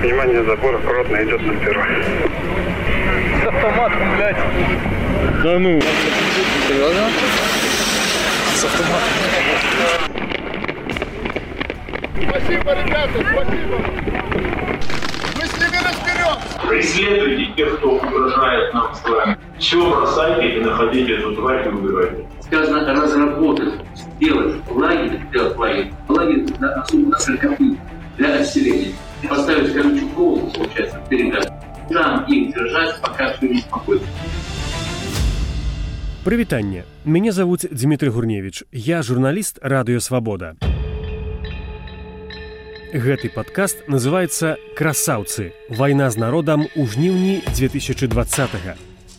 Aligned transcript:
Внимание, 0.00 0.44
забор 0.44 0.76
аккуратно 0.76 1.16
идет 1.24 1.42
на 1.44 1.54
первый. 1.56 2.04
С 3.42 3.46
автоматом, 3.48 4.16
блядь. 4.16 4.36
Да 5.42 5.58
ну. 5.58 5.80
Серьезно? 6.68 7.08
С 8.54 8.64
автоматом. 8.64 9.08
Спасибо, 12.28 12.74
ребята, 12.74 13.10
спасибо. 13.32 13.76
Мы 15.34 15.44
с 15.44 15.56
ними 15.56 15.90
вперед! 15.92 16.38
Преследуйте 16.68 17.52
тех, 17.56 17.78
кто 17.78 17.90
угрожает 17.90 18.74
нам 18.74 18.94
с 18.94 19.02
вами. 19.02 19.36
Все 19.58 19.90
бросайте 19.90 20.58
и 20.58 20.60
находите 20.60 21.14
эту 21.14 21.34
тварь 21.34 21.66
и 21.66 21.70
убивайте. 21.70 22.24
сказано 22.42 22.94
разработать, 22.94 23.74
сделать 23.96 24.54
лагерь, 24.70 25.18
сделать 25.30 25.56
лагерь, 25.56 25.92
лагерь 26.08 26.46
на 26.60 26.82
особо 26.82 27.08
на 27.08 27.76
для 28.16 28.34
отселения 28.36 28.94
Поставить 29.29 29.73
колючую 29.73 30.09
проволоку, 30.09 30.51
получается, 30.51 31.01
передать. 31.09 31.51
Там 31.89 32.25
их 32.25 32.53
держать, 32.53 33.01
пока 33.01 33.33
все 33.33 33.47
не 33.49 33.61
спокойно. 33.61 34.01
Прывітанне. 36.23 36.83
Мяне 37.05 37.31
завуць 37.31 37.65
Дмітрый 37.65 38.09
Гурневіч. 38.09 38.63
Я 38.71 39.03
журналіст 39.03 39.59
радыё 39.61 39.99
Свабода. 39.99 40.55
Гэты 42.93 43.29
падкаст 43.33 43.89
называецца 43.89 44.55
красаўцы. 44.77 45.51
Вайна 45.69 46.09
з 46.09 46.17
народам 46.17 46.67
у 46.75 46.85
жніўні 46.85 47.41
2020. 47.55 48.49
-го. 48.53 48.73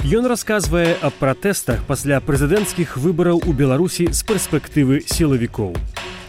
Ён 0.04 0.26
расказвае 0.28 0.96
аб 1.00 1.12
пратэстах 1.16 1.82
пасля 1.88 2.20
прэзідэнцкіх 2.20 2.96
выбараў 2.96 3.40
у 3.40 3.52
Беларусі 3.52 4.12
з 4.12 4.20
перспектывы 4.24 5.00
сілавікоў. 5.00 5.76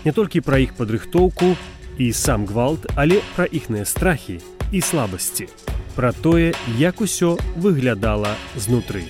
Не 0.06 0.12
толькі 0.12 0.42
пра 0.42 0.64
іх 0.64 0.74
падрыхтоўку 0.80 1.56
і 2.00 2.14
сам 2.14 2.46
гвалт, 2.46 2.86
але 2.96 3.22
пра 3.36 3.46
іхныя 3.46 3.86
страхі 3.86 4.40
і 4.72 4.82
слабасці. 4.82 5.48
Пра 5.96 6.12
тое, 6.12 6.54
як 6.78 7.02
усё 7.02 7.40
выглядала 7.56 8.36
знутры. 8.56 9.08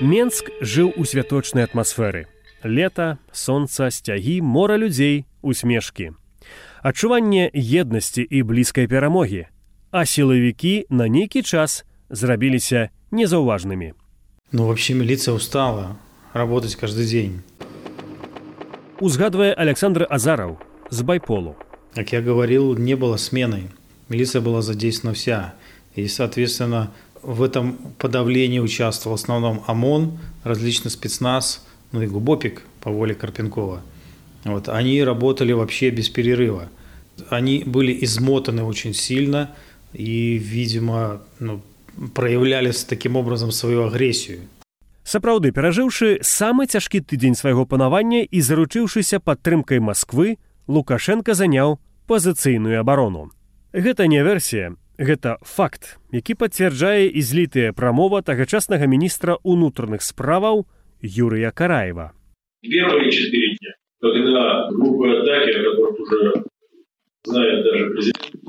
Менск 0.00 0.50
жыў 0.60 0.92
у 0.96 1.04
святочнай 1.04 1.64
атмасферы. 1.64 2.26
Лета, 2.64 3.18
сонца, 3.32 3.90
сцягі, 3.90 4.42
мора 4.42 4.76
людзей, 4.76 5.24
усмешкі. 5.42 6.12
Адчуванне 6.82 7.50
еднасці 7.54 8.22
і 8.22 8.42
блізкай 8.42 8.86
перамогі, 8.86 9.46
а 9.90 10.06
сілавікі 10.06 10.86
на 10.90 11.08
нейкі 11.08 11.42
час 11.42 11.84
зрабіліся 12.10 12.90
незаўважнымі. 13.10 13.94
Ну, 14.52 14.66
вообще 14.66 14.94
милиция 14.94 15.34
устала 15.34 15.96
работать 16.34 16.74
каждый 16.74 17.06
день. 17.06 17.40
Узгадвае 18.99 19.53
Александр 19.53 20.07
Азараў 20.09 20.57
з 20.89 21.03
байполу. 21.05 21.55
Как 21.93 22.13
я 22.13 22.21
говорил, 22.21 22.75
не 22.75 22.95
было 22.95 23.17
смены. 23.17 23.69
Милиция 24.09 24.41
была 24.41 24.63
задействована 24.63 25.13
вся. 25.13 25.53
И, 25.93 26.07
соответственно, 26.07 26.91
в 27.21 27.43
этом 27.43 27.77
подавлении 27.99 28.57
участвовал 28.57 29.15
в 29.15 29.21
основном 29.21 29.63
ОМОН, 29.67 30.17
различный 30.43 30.89
спецназ, 30.89 31.63
ну 31.91 32.01
и 32.01 32.07
Губопик 32.07 32.63
по 32.81 32.89
воле 32.89 33.13
Карпенкова. 33.13 33.81
Вот, 34.45 34.67
они 34.67 35.03
работали 35.03 35.51
вообще 35.51 35.91
без 35.91 36.09
перерыва. 36.09 36.69
Они 37.29 37.63
были 37.67 37.95
измотаны 38.03 38.63
очень 38.63 38.95
сильно 38.95 39.51
и, 39.93 40.37
видимо, 40.37 41.21
ну, 41.37 41.61
проявляли 42.15 42.71
таким 42.71 43.15
образом 43.15 43.51
свою 43.51 43.85
агрессию. 43.85 44.39
Сапраўды 45.07 45.53
перажыўшы 45.55 46.19
самы 46.19 46.65
цяжкі 46.67 46.99
тыдзень 46.99 47.37
свайго 47.39 47.63
панавання 47.63 48.25
і 48.27 48.41
заручыўшыся 48.43 49.23
падтрымкай 49.23 49.79
Масквы, 49.79 50.35
Лукашенко 50.67 51.31
заняў 51.31 51.79
пазіцыйную 52.11 52.75
абарону. 52.83 53.31
Гэта 53.71 54.11
не 54.11 54.19
версія, 54.19 54.75
гэта 54.99 55.37
факт, 55.47 55.95
які 56.11 56.35
пацвярджае 56.35 57.07
і 57.07 57.23
злітая 57.23 57.71
прамова 57.71 58.19
тагачаснага 58.19 58.83
міністра 58.83 59.39
ўнутраных 59.47 60.03
справаў 60.03 60.67
Юрыя 60.99 61.55
Караева. 61.55 62.11
Первые 62.59 63.07
четыре 63.07 63.55
дня, 63.55 63.71
когда 64.03 64.67
группы 64.75 65.07
атаки, 65.23 65.55
о 65.55 65.63
которых 65.71 65.99
уже 66.03 66.43
знает 67.23 67.63
даже 67.63 67.95
президент, 67.95 68.43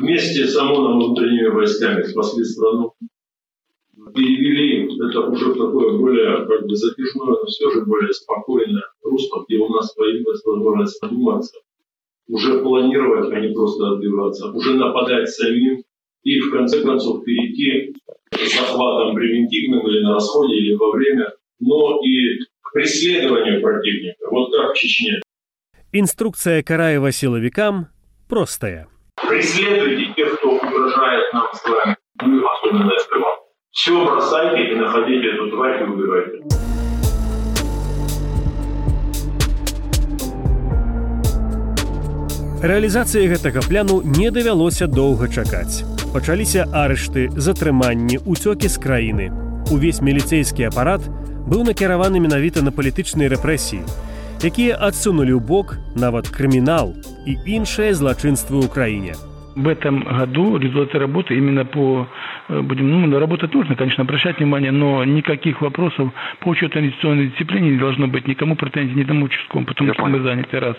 вместе 0.00 0.48
с 0.48 0.56
ОМОНом 0.56 0.96
внутренними 0.96 1.52
войсками 1.52 2.00
спасли 2.08 2.44
страну, 2.44 2.96
перевели 4.13 4.89
это 5.09 5.21
уже 5.21 5.51
в 5.51 5.57
такое 5.57 5.97
более 5.97 6.45
как 6.45 6.67
бы 6.67 6.75
затяжное, 6.75 7.27
но 7.27 7.45
все 7.45 7.71
же 7.71 7.85
более 7.85 8.13
спокойное 8.13 8.83
русло, 9.03 9.45
где 9.47 9.57
у 9.57 9.69
нас 9.69 9.93
появилась 9.93 10.43
возможность 10.45 10.99
задуматься, 11.01 11.57
уже 12.27 12.61
планировать, 12.61 13.31
а 13.31 13.39
не 13.39 13.53
просто 13.53 13.91
отбиваться, 13.91 14.51
уже 14.51 14.75
нападать 14.75 15.29
самим 15.29 15.83
и 16.23 16.39
в 16.39 16.51
конце 16.51 16.81
концов 16.81 17.23
перейти 17.23 17.95
с 18.31 18.55
захватом 18.55 19.15
превентивным 19.15 19.87
или 19.87 20.01
на 20.01 20.13
расходе, 20.13 20.55
или 20.55 20.73
во 20.75 20.91
время, 20.91 21.33
но 21.59 21.99
и 22.03 22.39
к 22.61 22.73
преследованию 22.73 23.61
противника, 23.61 24.27
вот 24.29 24.51
как 24.53 24.73
в 24.73 24.77
Чечне. 24.77 25.21
Інструкцыя 25.95 26.61
Караева 26.61 27.11
сілавікам 27.11 27.87
простая. 28.27 28.87
Преследуйте 29.15 30.13
тех, 30.13 30.37
кто 30.37 30.49
угрожает 30.49 31.33
нам 31.33 31.47
с 31.53 31.63
вами, 31.63 31.95
мы 32.21 32.43
особенно 32.43 32.91
СТВ. 32.99 33.38
Все 33.72 34.04
бросайте 34.04 34.72
и 34.72 34.74
находите 34.74 35.28
эту 35.28 35.48
тварь 35.50 35.80
и 35.80 35.84
убивайте. 35.84 36.42
Рэалізацыі 42.60 43.30
гэтага 43.30 43.62
пляну 43.62 44.02
не 44.02 44.30
давялося 44.34 44.90
доўга 44.90 45.30
чакаць. 45.30 45.86
Пачаліся 46.12 46.66
арышты, 46.74 47.30
затрыманні, 47.38 48.18
уцёкі 48.26 48.66
з 48.66 48.76
краіны. 48.82 49.30
Увесь 49.70 50.02
міліцэйскі 50.02 50.66
апарат 50.66 51.06
быў 51.46 51.62
накіраваны 51.62 52.18
менавіта 52.18 52.66
на 52.66 52.74
палітычныя 52.74 53.30
рэпрэсіі, 53.30 53.86
якія 54.42 54.82
адсунулі 54.82 55.38
ў 55.38 55.40
бок 55.40 55.78
нават 55.94 56.26
крымінал 56.26 56.90
і 57.22 57.38
іншыя 57.46 57.94
злачынствы 57.94 58.66
ў 58.66 58.68
краіне. 58.68 59.14
В 59.55 59.67
этом 59.69 60.03
году 60.03 60.57
результаты 60.57 60.99
работы 60.99 61.37
именно 61.37 61.63
по 61.63 62.07
э, 62.49 62.59
будем, 62.61 62.91
ну, 62.91 63.19
работать 63.19 63.53
нужно, 63.53 63.75
конечно, 63.75 64.03
обращать 64.03 64.37
внимание, 64.37 64.71
но 64.71 65.05
никаких 65.05 65.61
вопросов 65.61 66.11
по 66.41 66.49
учету 66.49 66.79
инвестиционной 66.79 67.27
дисциплине 67.27 67.71
не 67.71 67.77
должно 67.77 68.07
быть 68.07 68.27
никому 68.27 68.57
претензий, 68.57 68.95
ни 68.95 69.03
тому 69.05 69.25
участковому, 69.25 69.65
потому 69.65 69.87
Я 69.87 69.93
что 69.93 70.03
понял. 70.03 70.17
мы 70.17 70.23
заняты 70.23 70.59
раз. 70.59 70.75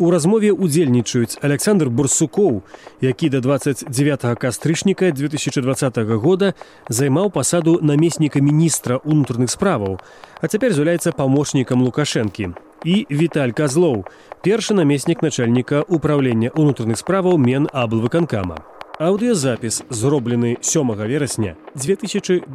У 0.00 0.10
размове 0.10 0.48
ўдзельнічаюць 0.48 1.44
Александр 1.44 1.92
Бурсукоў, 1.92 2.62
які 3.04 3.28
да 3.28 3.40
29 3.44 4.38
кастрычніка 4.40 5.12
2020 5.12 5.98
года 6.16 6.54
займаў 6.88 7.28
пасаду 7.30 7.78
намесніка 7.82 8.40
міністра 8.40 8.96
ўнутраных 9.04 9.52
справаў, 9.52 10.00
а 10.40 10.48
цяпер 10.48 10.72
з'яўляецца 10.72 11.12
памочнікам 11.12 11.84
Лукашэнкі. 11.84 12.56
І 12.85 13.07
Віталь 13.09 13.49
Казлоў, 13.49 14.03
першы 14.45 14.77
намеснік 14.77 15.25
начальніка 15.25 15.81
ўправлення 15.89 16.53
ўнутраных 16.53 17.01
справаў 17.01 17.41
Мен 17.41 17.65
аблвыканкама. 17.73 18.61
Аўдыёзапіс 19.01 19.89
зроблены 19.89 20.61
7 20.61 20.93
верасня 20.93 21.57
2020 21.73 22.45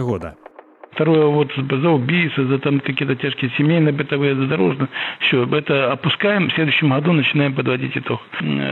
года. 0.00 0.32
Второе, 0.96 1.26
вот 1.26 1.52
за 1.54 1.90
убийство, 1.90 2.46
за 2.46 2.58
там 2.58 2.80
какие-то 2.80 3.16
тяжкие 3.16 3.50
семейные, 3.58 3.92
бытовые, 3.92 4.34
за 4.34 4.46
дорожные. 4.46 4.88
Все, 5.18 5.44
это 5.44 5.92
опускаем, 5.92 6.48
в 6.48 6.54
следующем 6.54 6.88
году 6.88 7.12
начинаем 7.12 7.52
подводить 7.52 7.98
итог. 7.98 8.22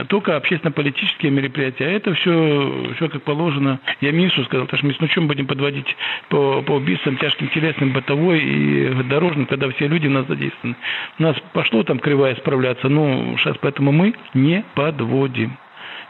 Только 0.07 0.35
общественно-политические 0.35 1.31
мероприятия, 1.31 1.85
а 1.85 1.91
это 1.91 2.15
все, 2.15 2.93
все 2.95 3.09
как 3.09 3.21
положено. 3.21 3.79
Я 4.01 4.11
Мису 4.11 4.43
сказал, 4.45 4.65
потому 4.65 4.79
что 4.79 4.87
мы 4.87 4.93
с 4.95 4.99
Нучем 5.01 5.27
будем 5.27 5.45
подводить 5.45 5.95
по, 6.29 6.63
по 6.63 6.71
убийствам 6.71 7.17
тяжким 7.17 7.47
телесным, 7.49 7.93
бытовой 7.93 8.39
и 8.41 9.03
дорожным, 9.03 9.45
когда 9.45 9.69
все 9.69 9.87
люди 9.87 10.07
у 10.07 10.11
нас 10.11 10.25
задействованы. 10.25 10.75
У 11.19 11.23
нас 11.23 11.37
пошло 11.53 11.83
там 11.83 11.99
кривая 11.99 12.33
справляться, 12.37 12.89
но 12.89 13.35
сейчас 13.37 13.55
поэтому 13.61 13.91
мы 13.91 14.15
не 14.33 14.65
подводим 14.73 15.59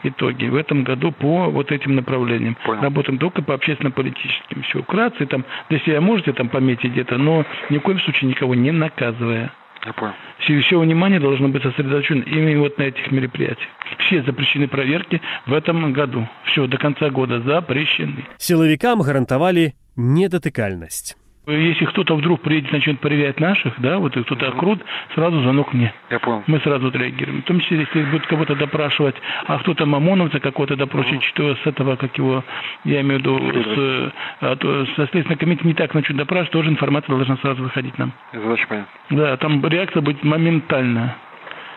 итоги 0.03 0.45
в 0.45 0.55
этом 0.55 0.83
году 0.83 1.11
по 1.11 1.49
вот 1.49 1.71
этим 1.71 1.95
направлениям. 1.95 2.57
Понял. 2.65 2.81
Работаем 2.81 3.17
только 3.17 3.41
по 3.41 3.53
общественно-политическим. 3.53 4.63
Все 4.63 4.81
вкратце, 4.81 5.25
там, 5.25 5.45
для 5.69 5.79
себя 5.79 6.01
можете 6.01 6.33
там 6.33 6.49
пометить 6.49 6.91
где-то, 6.91 7.17
но 7.17 7.45
ни 7.69 7.77
в 7.77 7.81
коем 7.81 7.99
случае 7.99 8.29
никого 8.29 8.55
не 8.55 8.71
наказывая. 8.71 9.51
Я 9.85 9.93
понял. 9.93 10.13
Все, 10.39 10.59
все 10.61 10.79
внимание 10.79 11.19
должно 11.19 11.49
быть 11.49 11.63
сосредоточено 11.63 12.23
именно 12.23 12.61
вот 12.61 12.77
на 12.77 12.83
этих 12.83 13.11
мероприятиях. 13.11 13.69
Все 13.99 14.21
запрещены 14.23 14.67
проверки 14.67 15.21
в 15.45 15.53
этом 15.53 15.93
году. 15.93 16.27
Все, 16.45 16.67
до 16.67 16.77
конца 16.77 17.09
года 17.09 17.41
запрещены. 17.41 18.23
Сілавікам 18.37 19.01
гарантавалі 19.01 19.73
недатыкальнасць. 19.97 21.17
Если 21.46 21.84
кто-то 21.84 22.16
вдруг 22.16 22.40
приедет, 22.40 22.72
начнет 22.72 22.98
проверять 22.98 23.38
наших, 23.38 23.80
да, 23.80 23.98
вот 23.98 24.16
и 24.16 24.22
кто-то 24.24 24.50
крут, 24.52 24.84
сразу 25.14 25.40
звонок 25.42 25.72
мне. 25.72 25.94
Я 26.10 26.18
понял. 26.18 26.42
Мы 26.48 26.58
сразу 26.58 26.88
отреагируем. 26.88 27.42
В 27.42 27.44
том 27.44 27.60
числе, 27.60 27.78
если 27.78 28.02
будут 28.02 28.26
кого-то 28.26 28.56
допрашивать, 28.56 29.14
а 29.46 29.58
кто-то 29.58 29.86
мамоновца 29.86 30.40
какого-то 30.40 30.74
допросит, 30.74 31.22
что 31.22 31.54
с 31.54 31.64
этого, 31.64 31.94
как 31.94 32.18
его, 32.18 32.42
я 32.84 33.00
имею 33.02 33.20
в 33.20 33.22
виду, 33.22 33.38
с, 33.38 34.12
а 34.40 34.56
то 34.56 34.86
со 34.96 35.06
Следственной 35.06 35.36
комиссии 35.36 35.68
не 35.68 35.74
так 35.74 35.94
начнут 35.94 36.18
допрашивать, 36.18 36.50
тоже 36.50 36.70
информация 36.70 37.14
должна 37.14 37.36
сразу 37.36 37.62
выходить 37.62 37.96
нам. 37.96 38.12
Задача 38.32 38.66
понятна. 38.66 38.88
Да, 39.10 39.36
там 39.36 39.64
реакция 39.64 40.02
будет 40.02 40.24
моментальная. 40.24 41.16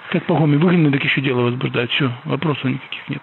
Как 0.10 0.26
по 0.26 0.34
Гоме 0.34 0.58
выгнали, 0.58 0.94
так 0.94 1.04
еще 1.04 1.22
дело 1.22 1.42
возбуждают. 1.42 1.92
Все, 1.92 2.12
вопросов 2.26 2.64
никаких 2.64 3.08
нет. 3.08 3.22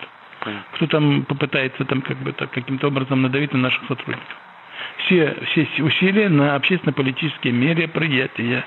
Кто 0.75 0.87
там 0.87 1.25
попытается 1.25 1.85
там 1.87 2.03
как 2.03 2.19
бы 2.19 2.31
так 2.31 2.53
каким-то 2.53 2.87
образом 2.87 3.23
надавить 3.23 3.53
на 3.53 3.59
наших 3.59 3.83
сотрудников. 3.89 4.37
Все, 5.05 5.37
все 5.51 5.83
усилия 5.83 6.29
на 6.29 6.55
общественно-политические 6.55 7.53
мероприятия. 7.53 8.65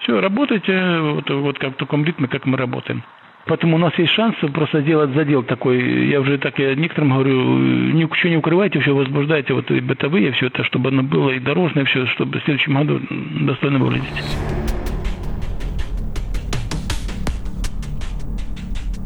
Все, 0.00 0.20
работайте 0.20 1.00
вот, 1.00 1.30
вот 1.30 1.58
как 1.58 1.74
в 1.74 1.76
таком 1.76 2.04
ритме, 2.04 2.28
как 2.28 2.46
мы 2.46 2.56
работаем. 2.56 3.02
Поэтому 3.46 3.76
у 3.76 3.78
нас 3.78 3.92
есть 3.98 4.12
шанс 4.12 4.36
просто 4.52 4.82
сделать 4.82 5.10
задел 5.14 5.42
такой. 5.42 6.08
Я 6.08 6.20
уже 6.20 6.38
так 6.38 6.58
я 6.58 6.74
некоторым 6.74 7.10
говорю, 7.10 7.58
ничего 7.58 8.30
не 8.30 8.36
укрывайте, 8.36 8.80
все 8.80 8.94
возбуждайте 8.94 9.54
вот 9.54 9.70
и 9.70 9.80
бытовые, 9.80 10.32
все 10.32 10.46
это, 10.46 10.62
чтобы 10.64 10.90
оно 10.90 11.02
было 11.02 11.30
и 11.30 11.40
дорожное, 11.40 11.84
все, 11.84 12.06
чтобы 12.06 12.38
в 12.38 12.44
следующем 12.44 12.74
году 12.74 13.00
достойно 13.40 13.78
выглядеть. 13.78 14.59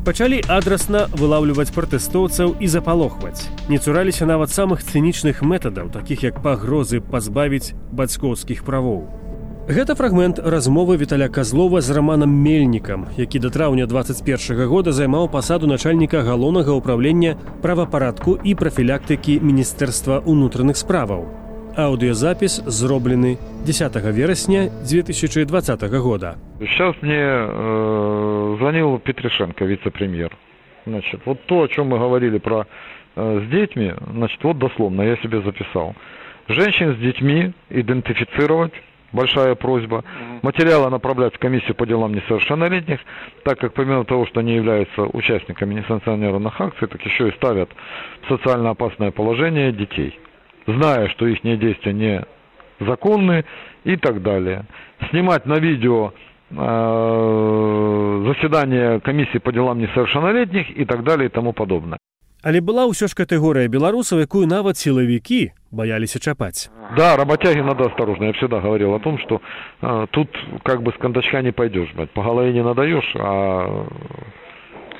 Пачалі 0.04 0.42
адрасна 0.52 1.06
вылаўліваць 1.16 1.72
пратэстоўцаў 1.72 2.54
і 2.60 2.68
запалохваць 2.68 3.48
не 3.72 3.78
цураліся 3.80 4.28
нават 4.28 4.52
самых 4.52 4.84
цынічных 4.84 5.40
метадаў 5.40 5.88
такіх 5.88 6.24
як 6.28 6.42
пагрозы 6.44 7.00
пазбавіць 7.00 7.72
бацькоўскіх 7.92 8.64
правоў 8.68 9.06
гэта 9.68 9.96
фрагмент 9.96 10.38
размовы 10.38 10.96
віталя 11.00 11.28
казлова 11.32 11.80
з 11.80 11.96
раманам 11.96 12.28
мельнікам 12.28 13.06
які 13.16 13.38
да 13.38 13.48
траўня 13.48 13.86
21 13.86 14.68
года 14.68 14.92
займаў 14.92 15.30
пасаду 15.32 15.66
начальніка 15.66 16.20
галоўнага 16.20 16.76
ўправлення 16.76 17.38
правапарадку 17.64 18.36
і 18.44 18.54
прафілактыкі 18.60 19.40
міністэрства 19.40 20.20
ўнутраных 20.20 20.76
справаў. 20.76 21.24
Аудиозапись 21.76 22.62
зроблены 22.66 23.38
10 23.66 23.96
вересня 24.12 24.70
2020 24.86 25.82
года. 25.98 26.36
Сейчас 26.60 26.94
мне 27.02 27.18
э, 27.18 28.03
звонил 28.56 28.98
Петришенко, 28.98 29.64
вице-премьер. 29.64 30.36
Значит, 30.86 31.20
вот 31.24 31.44
то, 31.46 31.62
о 31.62 31.68
чем 31.68 31.88
мы 31.88 31.98
говорили 31.98 32.38
про 32.38 32.66
э, 33.16 33.40
с 33.40 33.50
детьми, 33.50 33.92
значит, 34.12 34.42
вот 34.42 34.58
дословно 34.58 35.02
я 35.02 35.16
себе 35.16 35.40
записал. 35.42 35.94
Женщин 36.48 36.94
с 36.94 36.98
детьми 36.98 37.52
идентифицировать, 37.70 38.72
большая 39.12 39.54
просьба. 39.54 40.04
Материалы 40.42 40.90
направлять 40.90 41.34
в 41.34 41.38
комиссию 41.38 41.74
по 41.74 41.86
делам 41.86 42.14
несовершеннолетних, 42.14 43.00
так 43.44 43.58
как 43.58 43.72
помимо 43.72 44.04
того, 44.04 44.26
что 44.26 44.40
они 44.40 44.54
являются 44.54 45.02
участниками 45.02 45.74
несанкционированных 45.74 46.60
акций, 46.60 46.86
так 46.86 47.02
еще 47.04 47.28
и 47.28 47.32
ставят 47.32 47.70
в 48.22 48.28
социально 48.28 48.70
опасное 48.70 49.10
положение 49.10 49.72
детей 49.72 50.18
зная, 50.66 51.08
что 51.08 51.26
их 51.26 51.42
действия 51.42 51.92
не 51.92 52.24
законны 52.80 53.44
и 53.84 53.96
так 53.96 54.22
далее. 54.22 54.64
Снимать 55.10 55.46
на 55.46 55.58
видео 55.58 56.12
заседание 58.26 59.00
комиссии 59.00 59.38
по 59.38 59.52
делам 59.52 59.78
несовершеннолетних 59.78 60.70
и 60.76 60.84
так 60.84 61.04
далее 61.04 61.26
и 61.26 61.28
тому 61.32 61.52
подобное. 61.52 61.98
Але 62.44 62.60
была 62.60 62.84
ўсё 62.84 63.08
ж 63.08 63.16
катэгорыя 63.16 63.72
беларусаў, 63.72 64.20
якую 64.20 64.44
нават 64.44 64.76
сілавікі 64.76 65.56
бояліся 65.72 66.20
чапаць. 66.20 66.68
Да, 66.94 67.16
работяги 67.16 67.64
надо 67.64 67.88
осторожно. 67.88 68.24
Я 68.24 68.32
всегда 68.34 68.60
говорил 68.60 68.92
о 68.92 69.00
том, 69.00 69.18
что 69.18 69.40
э, 69.80 70.06
тут 70.10 70.28
как 70.62 70.82
бы 70.82 70.92
с 70.92 70.98
кондачка 71.00 71.40
не 71.40 71.52
пойдешь, 71.52 71.88
блядь. 71.96 72.10
По 72.10 72.22
голове 72.22 72.52
не 72.52 72.62
надаешь, 72.62 73.16
а 73.16 73.86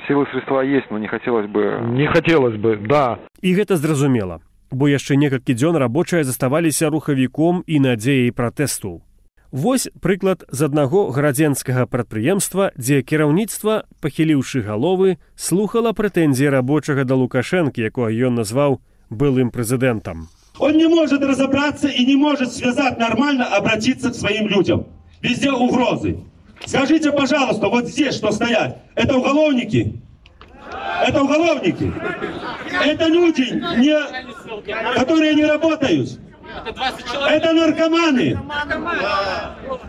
силы 0.07 0.25
средства 0.31 0.61
есть, 0.61 0.89
но 0.89 0.97
не 0.97 1.07
хотелось 1.07 1.45
бы... 1.45 1.81
Не 1.85 2.07
хотелось 2.07 2.57
бы, 2.57 2.77
да. 2.77 3.19
И 3.41 3.53
гэта 3.53 3.77
зразумела 3.77 4.41
бо 4.71 4.89
яшчэ 4.91 5.15
некалькі 5.15 5.55
дзён 5.55 5.77
рабочыя 5.79 6.23
заставаліся 6.23 6.89
рухавіком 6.89 7.63
і 7.67 7.79
надзеяй 7.79 8.31
пратэсту. 8.31 9.01
Вось 9.51 9.87
прыклад 10.01 10.43
з 10.49 10.65
аднаго 10.65 11.11
градзенскага 11.11 11.85
прадпрыемства, 11.85 12.71
дзе 12.77 13.01
кіраўніцтва, 13.01 13.85
пахіліўшы 14.01 14.65
галовы, 14.65 15.17
слухала 15.35 15.93
прэтэнзіі 15.93 16.49
рабочага 16.49 17.05
да 17.05 17.15
Лукашэнкі, 17.15 17.85
якога 17.85 18.09
ён 18.09 18.41
назваў 18.41 18.81
былым 19.09 19.51
прэзідэнтам. 19.53 20.27
Он 20.57 20.77
не 20.77 20.87
может 20.87 21.21
разобраться 21.21 21.87
и 21.87 22.05
не 22.05 22.15
может 22.15 22.53
связать 22.53 22.97
нормально, 22.97 23.45
обратиться 23.45 24.09
к 24.09 24.15
своим 24.15 24.47
людям. 24.47 24.87
Везде 25.21 25.51
угрозы. 25.51 26.19
Скажите, 26.65 27.11
пожалуйста, 27.11 27.67
вот 27.67 27.87
здесь 27.87 28.15
что 28.15 28.31
стоят? 28.31 28.79
Это 28.95 29.17
уголовники? 29.17 30.01
Это 31.05 31.21
уголовники? 31.23 31.91
Это 32.83 33.07
люди, 33.07 33.51
не, 33.79 34.95
которые 34.97 35.35
не 35.35 35.45
работают. 35.45 36.19
Это 37.29 37.53
наркоманы. 37.53 38.39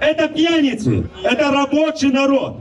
Это 0.01 0.29
пьяницы. 0.29 1.09
Это 1.23 1.51
рабочий 1.51 2.11
народ. 2.11 2.61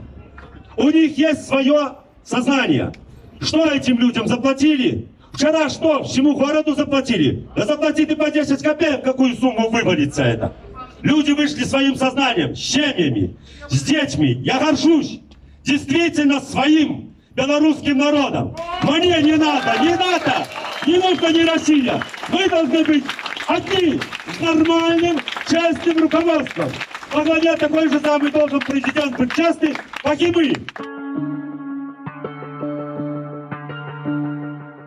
У 0.76 0.90
них 0.90 1.16
есть 1.16 1.46
свое 1.46 1.96
сознание. 2.24 2.92
Что 3.40 3.66
этим 3.66 3.98
людям 3.98 4.26
заплатили? 4.26 5.08
Вчера 5.32 5.68
что? 5.68 6.02
Всему 6.04 6.34
городу 6.36 6.74
заплатили? 6.74 7.46
Да 7.54 7.66
заплатите 7.66 8.16
по 8.16 8.30
10 8.30 8.62
копеек, 8.62 9.04
какую 9.04 9.36
сумму 9.36 9.68
вывалится 9.68 10.22
это. 10.22 10.54
Люди 11.02 11.32
вышли 11.32 11.64
своим 11.64 11.96
сознанием, 11.96 12.56
с 12.56 12.60
семьями, 12.60 13.36
с 13.68 13.82
детьми. 13.82 14.32
Я 14.42 14.58
горжусь 14.58 15.20
действительно 15.62 16.40
своим 16.40 17.14
белорусским 17.34 17.98
народом. 17.98 18.56
Мне 18.82 19.20
не 19.22 19.36
надо, 19.36 19.76
не 19.82 19.90
надо, 19.90 20.46
не 20.86 20.96
нужно 20.96 21.32
не 21.32 21.44
Россия. 21.44 22.02
Мы 22.30 22.48
должны 22.48 22.84
быть 22.84 23.04
одни 23.46 24.00
с 24.26 24.40
нормальным, 24.40 25.18
честным 25.48 26.02
руководством. 26.02 26.70
Во 27.12 27.22
главе 27.22 27.56
такой 27.56 27.88
же 27.88 28.00
самый 28.00 28.30
должен 28.30 28.60
президент 28.60 29.16
быть 29.16 29.32
честный, 29.34 29.74
как 30.02 30.20
и 30.20 30.30
мы. 30.32 30.52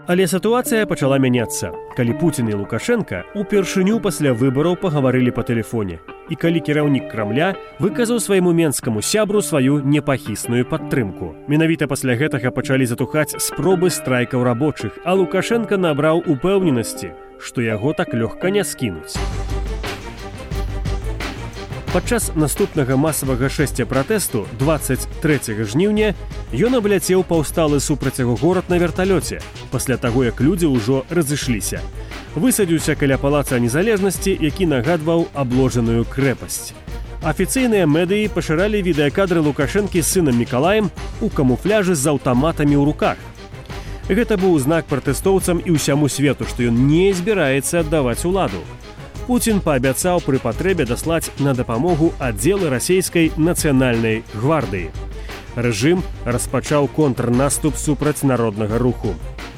Але 0.10 0.26
сітуацыя 0.26 0.86
пачала 0.90 1.20
мяняцца. 1.22 1.70
Калі 1.94 2.14
Пуін 2.18 2.50
і 2.50 2.54
Лукашенко 2.54 3.30
упершыню 3.36 4.00
пасля 4.02 4.34
выбараў 4.34 4.74
пагаварылі 4.82 5.30
па 5.30 5.46
тэлефоне. 5.46 6.00
І 6.30 6.36
калі 6.36 6.60
кіраўнік 6.66 7.14
крамля 7.14 7.54
выказаў 7.78 8.18
свайму 8.18 8.50
менскаму 8.50 9.06
сябру 9.06 9.42
сваю 9.46 9.86
непахісную 9.86 10.66
падтрымку. 10.66 11.36
Менавіта 11.46 11.86
пасля 11.86 12.18
гэтага 12.18 12.50
пачалі 12.50 12.90
затухаць 12.90 13.38
спробы 13.38 13.94
страйкаў 13.94 14.42
рабочых, 14.42 14.98
а 15.06 15.14
Лукашенко 15.14 15.78
набраў 15.78 16.26
упэўненасці, 16.26 17.14
што 17.40 17.62
яго 17.62 17.94
так 17.94 18.14
лёгка 18.14 18.52
не 18.52 18.64
скінуць. 18.64 19.16
Падчас 21.90 22.30
наступнага 22.36 22.98
масавага 23.02 23.50
шэсця 23.50 23.86
пратэсту 23.90 24.44
23 24.62 25.66
жніўня 25.66 26.14
ён 26.54 26.78
абляцеў 26.78 27.24
паўсталы 27.26 27.80
супраць 27.82 28.22
яго 28.22 28.36
горад 28.38 28.70
на 28.70 28.78
верталёце 28.78 29.42
пасля 29.72 29.98
таго 29.98 30.22
як 30.28 30.38
людзі 30.38 30.70
ўжо 30.70 31.02
разышліся. 31.10 31.82
Высадзіўся 32.38 32.94
каля 32.94 33.18
палаца 33.18 33.58
незалежнасці 33.58 34.38
які 34.38 34.70
нагадваў 34.70 35.34
абложаную 35.34 36.06
крэпасць. 36.06 36.78
Афіцыйныя 37.26 37.90
медыі 37.90 38.30
пашыралі 38.30 38.86
відэакадры 38.86 39.42
лукашэнкі 39.42 40.06
з 40.06 40.08
сынам 40.08 40.38
мікалаем 40.38 40.94
у 41.26 41.34
камуфляжы 41.34 41.98
з 41.98 42.06
аўтаматамі 42.06 42.78
ў 42.78 42.86
руках 42.86 43.18
гэта 44.10 44.38
быў 44.42 44.58
знак 44.60 44.86
пратэстоўцам 44.90 45.62
і 45.64 45.78
ўсяму 45.78 46.10
свету 46.10 46.50
што 46.50 46.66
ён 46.70 46.86
не 46.90 47.14
збіраецца 47.14 47.86
аддаваць 47.86 48.26
уладу 48.26 48.62
Пуін 49.30 49.60
паабяцаў 49.62 50.24
пры 50.26 50.40
патрэбе 50.42 50.88
даслаць 50.90 51.30
на 51.38 51.52
дапамогу 51.54 52.08
аддзелы 52.18 52.72
расійскай 52.74 53.28
нацыянальнай 53.38 54.24
гвардыі. 54.34 54.90
Рэжым 55.54 56.02
распачаў 56.26 56.90
контрнаступ 56.96 57.78
супраць 57.78 58.26
народнага 58.26 58.80
руху. 58.82 59.14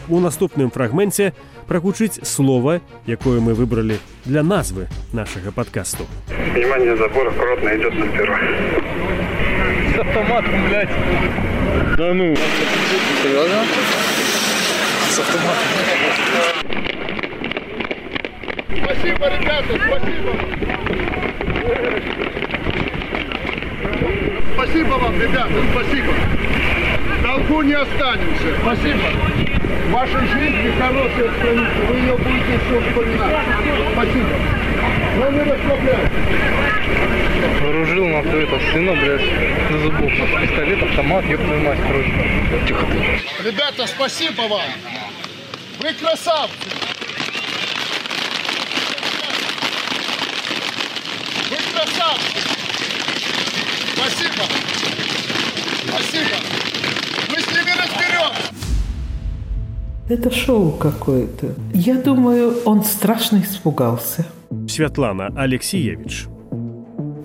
У 0.10 0.20
наступным 0.20 0.76
фрагменце 0.76 1.32
прагучыць 1.72 2.20
слова, 2.28 2.82
якое 3.08 3.40
мы 3.40 3.56
выбралі 3.56 3.96
для 4.26 4.44
назвы 4.44 4.90
нашага 5.14 5.56
падкасту. 5.56 6.04
Внимание, 6.52 6.98
забор 6.98 7.32
аккуратно 7.32 7.70
идет 7.70 7.96
на 7.96 8.12
сперва. 8.12 8.40
С 9.96 10.00
автоматом, 10.04 10.68
блядь. 10.68 10.92
Да 11.96 12.14
ну. 12.14 12.36
Серьезно? 13.24 14.21
С 15.12 15.20
автоматом. 15.20 15.68
Спасибо, 18.82 19.28
ребята, 19.28 19.66
спасибо. 19.68 20.32
Спасибо 24.54 24.94
вам, 24.94 25.22
ребята, 25.22 25.52
спасибо. 25.74 26.14
Долгу 27.24 27.62
не 27.64 27.74
останемся. 27.74 28.56
Спасибо. 28.62 29.00
Ваша 29.90 30.20
жизнь 30.28 30.80
хорошая 30.80 31.30
страница, 31.34 31.82
вы 31.90 31.96
ее 31.98 32.16
будете 32.16 32.54
еще 32.54 32.80
вспоминать. 32.80 33.46
Спасибо. 33.92 34.30
Но 35.18 35.30
не 35.30 35.40
расслабляйтесь. 35.42 36.72
Вооружил 37.62 38.08
на 38.08 38.18
это 38.18 38.60
сына, 38.72 38.94
блядь, 38.94 39.70
на 39.72 39.78
зубов. 39.80 40.12
Пистолет, 40.42 40.84
автомат, 40.84 41.26
ёб 41.26 41.42
твою 41.42 41.62
мать, 41.62 41.80
короче. 41.86 42.14
Тихо 42.66 42.86
ты. 42.86 43.50
Ребята, 43.50 43.88
спасибо 43.88 44.42
вам. 44.44 44.62
Ви 45.84 45.94
красавці! 45.94 46.54
Ви 51.52 51.58
красавці! 51.74 52.38
Спасибо! 53.94 54.44
Спасибо! 55.88 56.36
Мы 57.30 57.40
с 57.40 57.48
ними 57.48 57.72
разберемся! 57.78 58.52
Это 60.10 60.32
шоу 60.32 60.72
какое-то. 60.72 61.48
Я 61.74 61.96
думаю, 61.96 62.54
он 62.66 62.84
страшно 62.84 63.38
испугался. 63.38 64.26
Светлана 64.68 65.32
Алексеевич. 65.36 66.28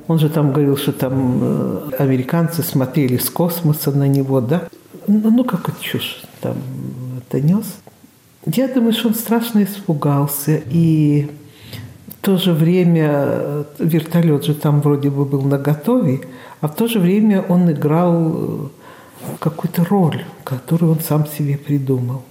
Он 0.09 0.19
же 0.19 0.29
там 0.29 0.53
говорил, 0.53 0.77
что 0.77 0.93
там 0.93 1.41
э, 1.43 1.97
американцы 1.99 2.63
смотрели 2.63 3.17
с 3.17 3.29
космоса 3.29 3.91
на 3.91 4.09
него, 4.09 4.41
да? 4.41 4.61
Ну, 5.09 5.31
ну 5.31 5.45
как 5.45 5.69
это 5.69 5.83
чушь 5.83 6.23
там 6.41 6.57
это 7.19 7.41
нес. 7.41 7.67
Я 8.47 8.69
думаю, 8.69 8.93
что 8.93 9.09
он 9.09 9.15
страшно 9.15 9.65
испугался. 9.65 10.63
И 10.71 11.29
в 12.07 12.25
то 12.25 12.37
же 12.37 12.53
время 12.53 13.11
э, 13.11 13.65
вертолет 13.81 14.45
же 14.45 14.55
там 14.55 14.81
вроде 14.81 15.11
бы 15.11 15.25
был 15.25 15.43
наготове, 15.43 16.21
а 16.61 16.69
в 16.69 16.77
то 16.77 16.87
же 16.87 17.01
время 17.01 17.43
он 17.43 17.71
играл 17.71 18.33
э, 18.35 18.69
какую-то 19.41 19.85
роль, 19.85 20.25
которую 20.45 20.93
он 20.93 21.01
сам 21.01 21.27
себе 21.27 21.59
придумал. 21.59 22.23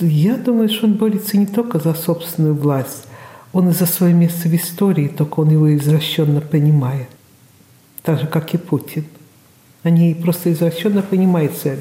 Я 0.00 0.36
думаю, 0.36 0.68
что 0.68 0.86
он 0.86 0.94
борется 0.94 1.38
не 1.38 1.46
только 1.46 1.78
за 1.78 1.94
собственную 1.94 2.54
власть, 2.54 3.06
он 3.52 3.68
и 3.68 3.72
за 3.72 3.86
свое 3.86 4.14
место 4.14 4.48
в 4.48 4.54
истории, 4.54 5.08
только 5.08 5.40
он 5.40 5.50
его 5.50 5.74
извращенно 5.76 6.40
понимает. 6.40 7.08
Так 8.02 8.20
же, 8.20 8.26
как 8.26 8.52
и 8.54 8.58
Путин. 8.58 9.04
Они 9.84 10.14
просто 10.14 10.52
извращенно 10.52 11.02
понимают 11.02 11.56
свое 11.56 11.78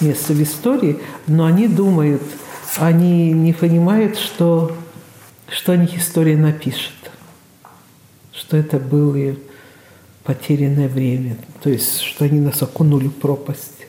место 0.00 0.34
в 0.34 0.42
истории, 0.42 0.98
но 1.26 1.46
они 1.46 1.66
думают, 1.66 2.22
они 2.78 3.32
не 3.32 3.52
понимают, 3.52 4.16
что, 4.16 4.76
что 5.48 5.72
о 5.72 5.76
них 5.76 5.96
история 5.96 6.36
напишет, 6.36 6.92
что 8.32 8.56
это 8.56 8.78
было 8.78 9.34
потерянное 10.24 10.88
время, 10.88 11.36
то 11.62 11.70
есть, 11.70 12.00
что 12.00 12.24
они 12.24 12.40
нас 12.40 12.62
окунули 12.62 13.08
в 13.08 13.14
пропасть. 13.14 13.86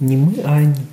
Не 0.00 0.16
мы, 0.16 0.34
а 0.44 0.58
они. 0.58 0.86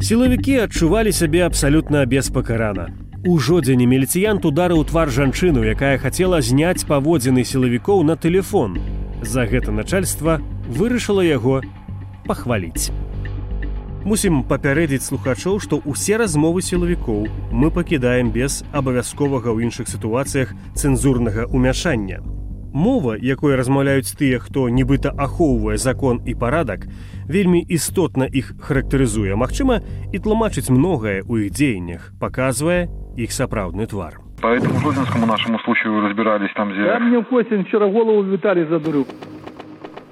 Сілавікі 0.00 0.58
адчувалі 0.58 1.12
сябе 1.12 1.42
абсалютна 1.46 2.06
беспакарана. 2.06 2.88
У 3.26 3.38
жодзені 3.38 3.84
міліцыянт 3.84 4.46
ударыў 4.46 4.86
твар 4.88 5.10
жанчыну, 5.10 5.60
якая 5.66 5.98
хацела 5.98 6.40
зняць 6.40 6.86
паводзіны 6.88 7.44
сілавікоў 7.44 8.06
на 8.06 8.16
тэлефон. 8.16 8.78
За 9.20 9.44
гэта 9.44 9.74
начальства 9.74 10.40
вырашыла 10.70 11.26
яго 11.26 11.60
пахваліць. 12.24 12.88
Мусім 14.07 14.43
папярэдзіць 14.43 15.07
слухачоў, 15.07 15.59
што 15.63 15.79
ўсе 15.87 16.19
размовы 16.19 16.59
сілавікоў 16.59 17.27
мы 17.55 17.71
пакідаем 17.71 18.35
без 18.35 18.63
абавязковага 18.75 19.55
ў 19.55 19.71
іншых 19.71 19.87
сітуацыях 19.87 20.51
цэнзурнага 20.75 21.47
ўмяшання. 21.47 22.19
Мова, 22.73 23.13
якой 23.15 23.55
размаўляюць 23.55 24.17
тыя, 24.17 24.41
хто 24.41 24.65
нібыта 24.67 25.13
ахоўвае 25.13 25.77
закон 25.77 26.19
і 26.25 26.33
парадак, 26.33 26.87
вельмі 27.29 27.61
істотна 27.61 28.25
іх 28.25 28.57
характарызуе, 28.59 29.37
магчыма, 29.37 29.79
і 30.11 30.17
тлумачыць 30.17 30.73
многае 30.73 31.21
ў 31.21 31.47
іх 31.47 31.53
дзеяннях, 31.53 32.11
паказвае 32.19 32.89
их 33.15 33.31
сапраўдны 33.31 33.85
твар. 33.85 34.17
По 34.41 34.47
этому 34.47 34.79
Жодинскому 34.79 35.25
нашему 35.25 35.59
случаю 35.59 36.01
разбирались 36.01 36.51
там, 36.55 36.73
где... 36.73 36.83
Да 36.83 36.99
мне 36.99 37.23
Костин 37.23 37.63
вчера 37.63 37.87
голову 37.87 38.23
Виталий 38.23 38.65
задурил. 38.65 39.07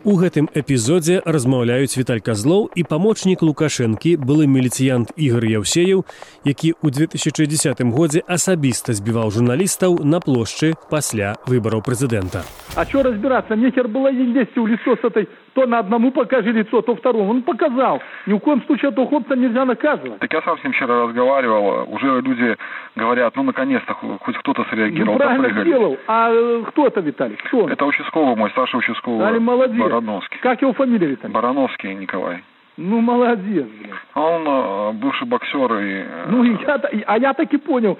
У 0.06 0.16
гэтым 0.18 0.48
эпізодзе 0.58 1.22
размаўляюць 1.30 1.94
Віталь 1.94 2.24
Казлоў 2.26 2.72
і 2.74 2.84
памочнік 2.90 3.44
Лукашэнкі, 3.46 4.16
былы 4.18 4.50
міліцыянт 4.50 5.14
Ігор 5.14 5.46
Яўсеяў, 5.46 6.02
які 6.42 6.74
ў 6.82 6.90
2010 6.90 7.86
годзе 7.94 8.26
асабіста 8.26 8.98
збіваў 8.98 9.30
журналістаў 9.30 10.02
на 10.02 10.18
плошчы 10.18 10.74
пасля 10.90 11.38
выбараў 11.46 11.86
прэзідэнта. 11.86 12.42
А 12.74 12.86
что 12.86 13.04
разбираться? 13.04 13.54
Нехер 13.56 13.88
было 13.88 14.10
ездить 14.10 14.56
в 14.56 14.66
лицо 14.66 14.98
с 14.98 15.06
этой... 15.06 15.30
То 15.54 15.66
на 15.68 15.80
одному 15.80 16.12
покажи 16.12 16.52
лицо, 16.54 16.82
то 16.82 16.96
второму. 16.96 17.30
Он 17.30 17.42
показал. 17.42 18.02
Ни 18.26 18.34
в 18.34 18.40
коем 18.40 18.64
случае 18.64 18.92
этого 18.92 19.06
хлопца 19.06 19.36
нельзя 19.36 19.66
наказывать. 19.66 20.20
Так 20.20 20.32
я 20.32 20.42
сам 20.44 20.58
с 20.58 20.64
ним 20.64 20.72
вчера 20.72 21.08
разговаривал. 21.08 21.94
Уже 21.94 22.22
люди 22.22 22.56
говорят, 22.96 23.36
ну 23.36 23.44
наконец-то 23.44 23.94
хоть 23.94 24.38
кто-то 24.38 24.64
среагировал. 24.70 25.14
Ну, 25.14 25.20
правильно 25.20 25.50
допрыгали. 25.50 25.68
сделал. 25.68 25.98
А 26.08 26.30
э, 26.32 26.64
кто 26.70 26.88
это, 26.88 27.02
Виталий? 27.02 27.36
Кто 27.36 27.66
он? 27.66 27.72
Это 27.72 27.86
участковый 27.86 28.36
мой, 28.38 28.50
старший 28.52 28.80
участковый. 28.80 29.20
Дали 29.20 29.40
молодец. 29.40 29.92
Барановский. 30.01 30.39
Как 30.41 30.63
его 30.63 30.73
фамилия, 30.73 31.07
Виталий? 31.09 31.33
Барановский 31.35 31.95
Николай. 31.95 32.43
Ну, 32.77 33.01
молодец, 33.01 33.65
блин. 33.67 33.95
А 34.13 34.21
Он 34.21 34.45
э, 34.47 34.93
бывший 34.99 35.27
боксер 35.27 35.73
и... 35.79 36.05
э, 36.07 36.27
Ну, 36.29 36.45
и 36.45 36.51
я, 36.63 36.75
а 37.07 37.19
я 37.19 37.33
так 37.33 37.53
и 37.55 37.57
понял. 37.57 37.99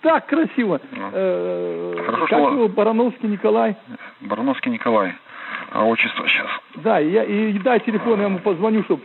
Так 0.00 0.26
красиво. 0.26 0.80
Э, 1.12 1.94
Хорошо, 2.06 2.26
как 2.26 2.38
что- 2.38 2.52
его, 2.52 2.68
Барановский 2.68 3.28
Николай? 3.28 3.76
Барановский 4.22 4.70
Николай. 4.70 5.12
А 5.72 5.84
отчество 5.84 6.26
сейчас. 6.26 6.46
Да, 6.76 7.00
и, 7.00 7.10
я, 7.10 7.24
и 7.24 7.52
дай 7.58 7.80
телефон, 7.80 8.18
я 8.20 8.24
ему 8.26 8.38
позвоню, 8.38 8.82
чтобы... 8.84 9.02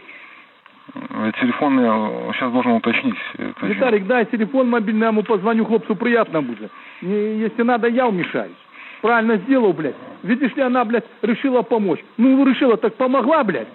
Э, 0.96 1.32
Телефон 1.42 1.80
я 1.82 2.34
сейчас 2.34 2.52
должен 2.54 2.72
уточнить. 2.74 3.18
Виталик, 3.62 4.08
дай 4.08 4.26
телефон 4.26 4.70
мобильный, 4.70 5.02
я 5.02 5.08
ему 5.08 5.24
позвоню, 5.24 5.66
хлопцу 5.66 5.96
приятно 5.98 6.42
будет. 6.42 6.72
Если 7.02 7.62
надо, 7.64 7.88
я 7.90 8.08
вмешаюсь. 8.08 8.56
Правильно 9.02 9.38
сделал, 9.38 9.74
блядь. 9.74 9.96
Видишь 10.24 10.56
ли, 10.56 10.62
она, 10.62 10.84
блядь, 10.84 11.06
решила 11.22 11.62
помочь. 11.62 12.00
Ну, 12.18 12.46
решила, 12.46 12.78
так 12.78 12.96
помогла, 12.96 13.44
блядь. 13.44 13.68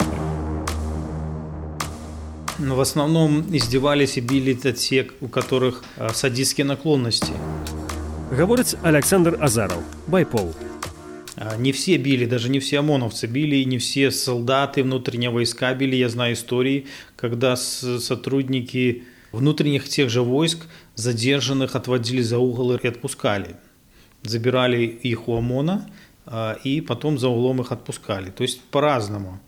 Но 2.59 2.77
в 2.77 2.81
основном 2.81 3.41
издевались 3.51 4.17
и 4.17 4.21
били 4.21 4.57
это 4.57 4.73
те, 4.73 5.09
у 5.21 5.29
которых 5.29 5.83
э, 5.97 6.09
садистские 6.13 6.67
наклонности. 6.67 7.33
Гаворыць 8.31 8.77
Александр 8.83 9.37
Азаров, 9.41 9.83
Байпол. 10.07 10.55
А, 11.37 11.57
Не 11.57 11.73
все 11.73 11.97
били, 11.97 12.27
даже 12.27 12.51
не 12.51 12.61
все 12.61 12.79
ОМОНовцы 12.79 13.27
били, 13.27 13.65
не 13.65 13.79
все 13.79 14.11
солдаты 14.11 14.83
внутренние 14.83 15.31
войска 15.31 15.75
били. 15.75 15.97
Я 15.97 16.09
знаю 16.09 16.35
истории, 16.35 16.87
когда 17.17 17.57
сотрудники 17.57 19.05
внутренних 19.33 19.89
тех 19.89 20.11
же 20.11 20.23
войск 20.23 20.67
задержанных 20.95 21.75
отводили 21.75 22.23
за 22.23 22.39
угол 22.39 22.75
и 22.75 22.87
отпускали. 22.87 23.57
Забирали 24.25 24.85
их 24.85 25.29
у 25.29 25.37
ОМОНа, 25.37 25.87
а, 26.27 26.59
и 26.65 26.81
потом 26.81 27.19
за 27.19 27.29
углом 27.29 27.61
их 27.61 27.73
отпускали. 27.73 28.31
То 28.31 28.43
есть 28.43 28.61
по-разному. 28.61 29.41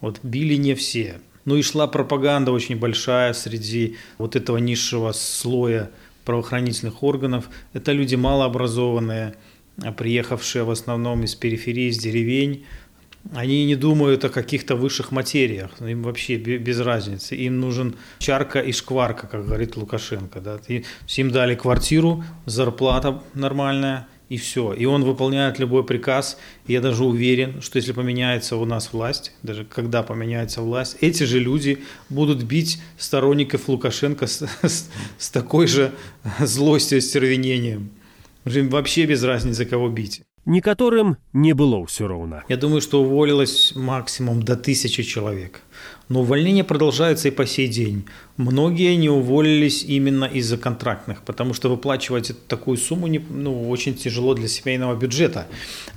Вот 0.00 0.20
били 0.22 0.56
не 0.56 0.74
все. 0.74 1.20
Ну 1.44 1.56
и 1.56 1.62
шла 1.62 1.86
пропаганда 1.86 2.52
очень 2.52 2.76
большая 2.76 3.32
среди 3.34 3.96
вот 4.18 4.36
этого 4.36 4.58
низшего 4.58 5.12
слоя 5.12 5.90
правоохранительных 6.24 7.02
органов. 7.02 7.48
Это 7.72 7.92
люди 7.92 8.14
малообразованные, 8.14 9.34
а, 9.82 9.92
приехавшие 9.92 10.64
в 10.64 10.70
основном 10.70 11.24
из 11.24 11.34
периферии, 11.34 11.88
из 11.88 11.98
деревень. 11.98 12.64
Они 13.32 13.64
не 13.66 13.76
думают 13.76 14.24
о 14.24 14.30
каких-то 14.30 14.74
высших 14.74 15.12
материях, 15.12 15.70
им 15.80 16.02
вообще 16.02 16.36
бе- 16.38 16.58
без 16.58 16.80
разницы. 16.80 17.36
Им 17.36 17.60
нужен 17.60 17.94
чарка 18.18 18.58
и 18.58 18.72
шкварка, 18.72 19.28
как 19.28 19.46
говорит 19.46 19.76
Лукашенко. 19.76 20.40
Да? 20.40 20.58
Им 21.16 21.30
дали 21.30 21.54
квартиру, 21.54 22.24
зарплата 22.46 23.22
нормальная, 23.34 24.08
и 24.34 24.36
все. 24.38 24.72
И 24.72 24.86
он 24.86 25.04
выполняет 25.04 25.58
любой 25.60 25.82
приказ. 25.84 26.38
И 26.68 26.72
я 26.72 26.80
даже 26.80 27.04
уверен, 27.04 27.60
что 27.60 27.78
если 27.78 27.92
поменяется 27.92 28.56
у 28.56 28.64
нас 28.64 28.92
власть, 28.92 29.32
даже 29.42 29.64
когда 29.64 30.02
поменяется 30.02 30.62
власть, 30.62 30.96
эти 31.00 31.24
же 31.24 31.38
люди 31.38 31.78
будут 32.08 32.42
бить 32.42 32.80
сторонников 32.98 33.68
Лукашенко 33.68 34.26
с, 34.26 34.42
с- 34.62 34.88
с 35.18 35.30
такой 35.30 35.66
же 35.66 35.92
злостью 36.40 36.98
и 36.98 37.00
стервенением. 37.00 37.90
Им 38.46 38.68
вообще 38.70 39.06
без 39.06 39.22
разницы, 39.22 39.64
кого 39.66 39.88
бить. 39.88 40.22
Некаторым 40.44 41.16
не 41.32 41.52
было 41.54 41.76
ўсё 41.86 42.08
роўна. 42.08 42.42
Я 42.48 42.56
думаю, 42.56 42.80
что 42.80 43.00
уволилось 43.02 43.72
максимум 43.76 44.42
до 44.42 44.56
тысячи 44.56 45.02
человек. 45.04 45.62
Но 46.08 46.20
увольнения 46.20 46.64
продолжаются 46.64 47.28
и 47.28 47.30
по 47.30 47.46
сей 47.46 47.68
день. 47.68 48.04
Многие 48.36 48.96
не 48.96 49.08
уволились 49.08 49.84
именно 49.84 50.24
из-за 50.24 50.58
контрактных, 50.58 51.22
потому 51.22 51.54
что 51.54 51.68
выплачивать 51.68 52.32
такую 52.48 52.76
сумму 52.76 53.06
не- 53.06 53.18
ну, 53.30 53.68
очень 53.70 53.94
тяжело 53.94 54.34
для 54.34 54.48
семейного 54.48 54.94
бюджета. 54.94 55.46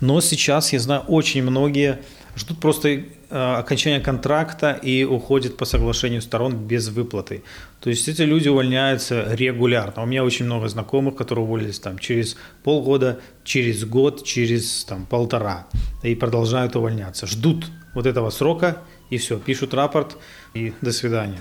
Но 0.01 0.21
сейчас, 0.21 0.74
я 0.74 0.79
знаю, 0.79 1.01
очень 1.07 1.43
многие 1.43 2.00
ждут 2.38 2.59
просто 2.59 2.89
э, 2.89 3.03
окончания 3.29 4.00
контракта 4.00 4.71
и 4.71 5.03
уходят 5.03 5.57
по 5.57 5.65
соглашению 5.65 6.21
сторон 6.21 6.55
без 6.55 6.89
выплаты. 6.89 7.43
То 7.79 7.89
есть 7.89 8.07
эти 8.07 8.24
люди 8.24 8.50
увольняются 8.50 9.33
регулярно. 9.33 10.03
У 10.03 10.05
меня 10.05 10.24
очень 10.24 10.45
много 10.45 10.67
знакомых, 10.67 11.15
которые 11.15 11.45
уволились 11.45 11.79
там 11.79 11.97
через 11.97 12.35
полгода, 12.63 13.19
через 13.43 13.85
год, 13.85 14.24
через 14.24 14.83
там 14.85 15.05
полтора 15.05 15.67
и 16.12 16.15
продолжают 16.15 16.75
увольняться. 16.75 17.27
Ждут 17.27 17.65
вот 17.93 18.05
этого 18.05 18.29
срока 18.29 18.77
и 19.09 19.17
все, 19.17 19.38
пишут 19.38 19.74
рапорт 19.74 20.17
и 20.53 20.74
до 20.81 20.91
свидания. 20.91 21.39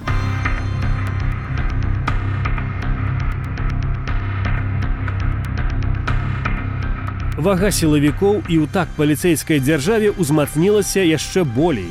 Вага 7.37 7.69
сілавікоў 7.75 8.47
і 8.49 8.63
ў 8.63 8.67
так 8.71 8.89
паліцэйскай 8.97 9.59
дзяржаве 9.59 10.15
ўзмацнілася 10.15 11.03
яшчэ 11.03 11.43
болей. 11.45 11.91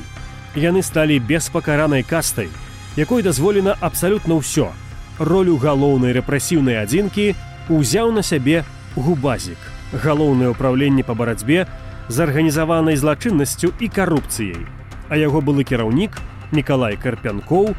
Яны 0.56 0.82
сталі 0.82 1.20
беспакаранай 1.20 2.02
кастай, 2.02 2.48
якой 2.96 3.22
дазволена 3.22 3.76
абсалютна 3.78 4.40
ўсё. 4.40 4.72
Ролю 5.20 5.60
галоўнай 5.60 6.16
рэпрэсіўнай 6.16 6.82
адзінкі 6.82 7.36
узяў 7.70 8.16
на 8.16 8.24
сябе 8.24 8.64
губазік. 8.96 9.60
Галоўнае 9.94 10.56
ўпраўленне 10.56 11.04
па 11.04 11.14
барацьбе 11.14 11.68
з 12.09 12.17
арганізаванай 12.25 12.97
злачыннасцю 12.97 13.73
і 13.81 13.87
карупцыяй. 13.89 14.65
А 15.09 15.17
яго 15.17 15.41
былы 15.41 15.65
кіраўнік 15.65 16.17
Мікалай 16.53 16.97
Карпянкоў 16.97 17.77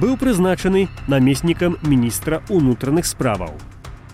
быў 0.00 0.16
прызначаны 0.20 0.88
намеснікам 1.08 1.76
міністра 1.84 2.40
ўнутраных 2.48 3.04
справаў. 3.04 3.52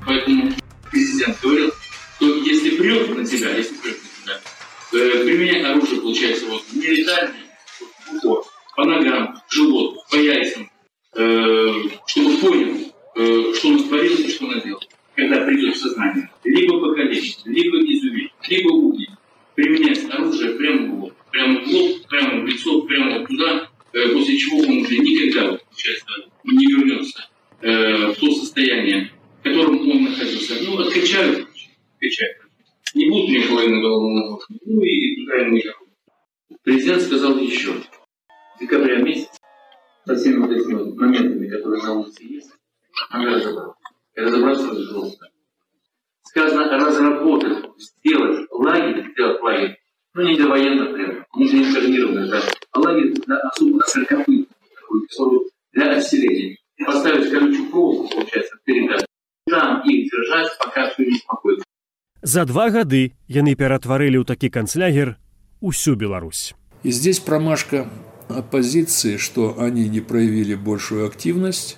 Поэтому 0.07 0.55
президент 0.91 1.39
говорил, 1.41 1.71
что 2.17 2.27
если 2.27 2.77
прет 2.77 3.17
на 3.17 3.25
тебя, 3.25 3.51
если 3.57 3.75
прет 3.79 3.99
на 4.03 4.11
тебя, 4.23 4.37
э, 4.93 5.25
применяй 5.25 5.63
оружие, 5.63 6.01
получается, 6.01 6.47
вот 6.47 6.63
не 6.73 6.87
летальное, 6.87 7.47
вот, 7.81 8.17
упор, 8.17 8.45
по 8.77 8.85
ногам, 8.85 9.35
живот, 9.49 9.97
по 10.11 10.17
яйцам, 10.17 10.71
э, 11.15 11.73
чтобы 12.07 12.37
понял, 12.39 12.93
э, 13.17 13.55
что 13.55 13.69
он 13.69 13.89
творил 13.89 14.19
и 14.19 14.29
что 14.31 14.47
он 14.47 14.61
сделал. 14.61 14.83
Два 62.48 62.70
гады 62.72 63.12
яны 63.28 63.54
ператварылі 63.60 64.24
ў 64.24 64.26
такі 64.26 64.48
канцлягер 64.48 65.20
усю 65.60 65.96
Беларусь. 66.00 66.56
И 66.84 66.92
здесь 66.92 67.20
промашка 67.20 67.90
оппозиции, 68.30 69.18
что 69.18 69.60
они 69.60 69.90
не 69.90 70.00
проявили 70.00 70.56
большую 70.56 71.06
активность. 71.06 71.78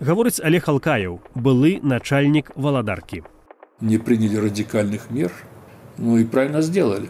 Гаворыць 0.00 0.40
Олег 0.40 0.68
Алкаев, 0.68 1.20
былы 1.34 1.78
начальник 1.82 2.50
Валадарки. 2.56 3.22
Не 3.80 3.98
приняли 3.98 4.36
радикальных 4.36 5.10
мер, 5.10 5.32
ну 5.98 6.18
и 6.18 6.24
правильно 6.24 6.60
сделали. 6.60 7.08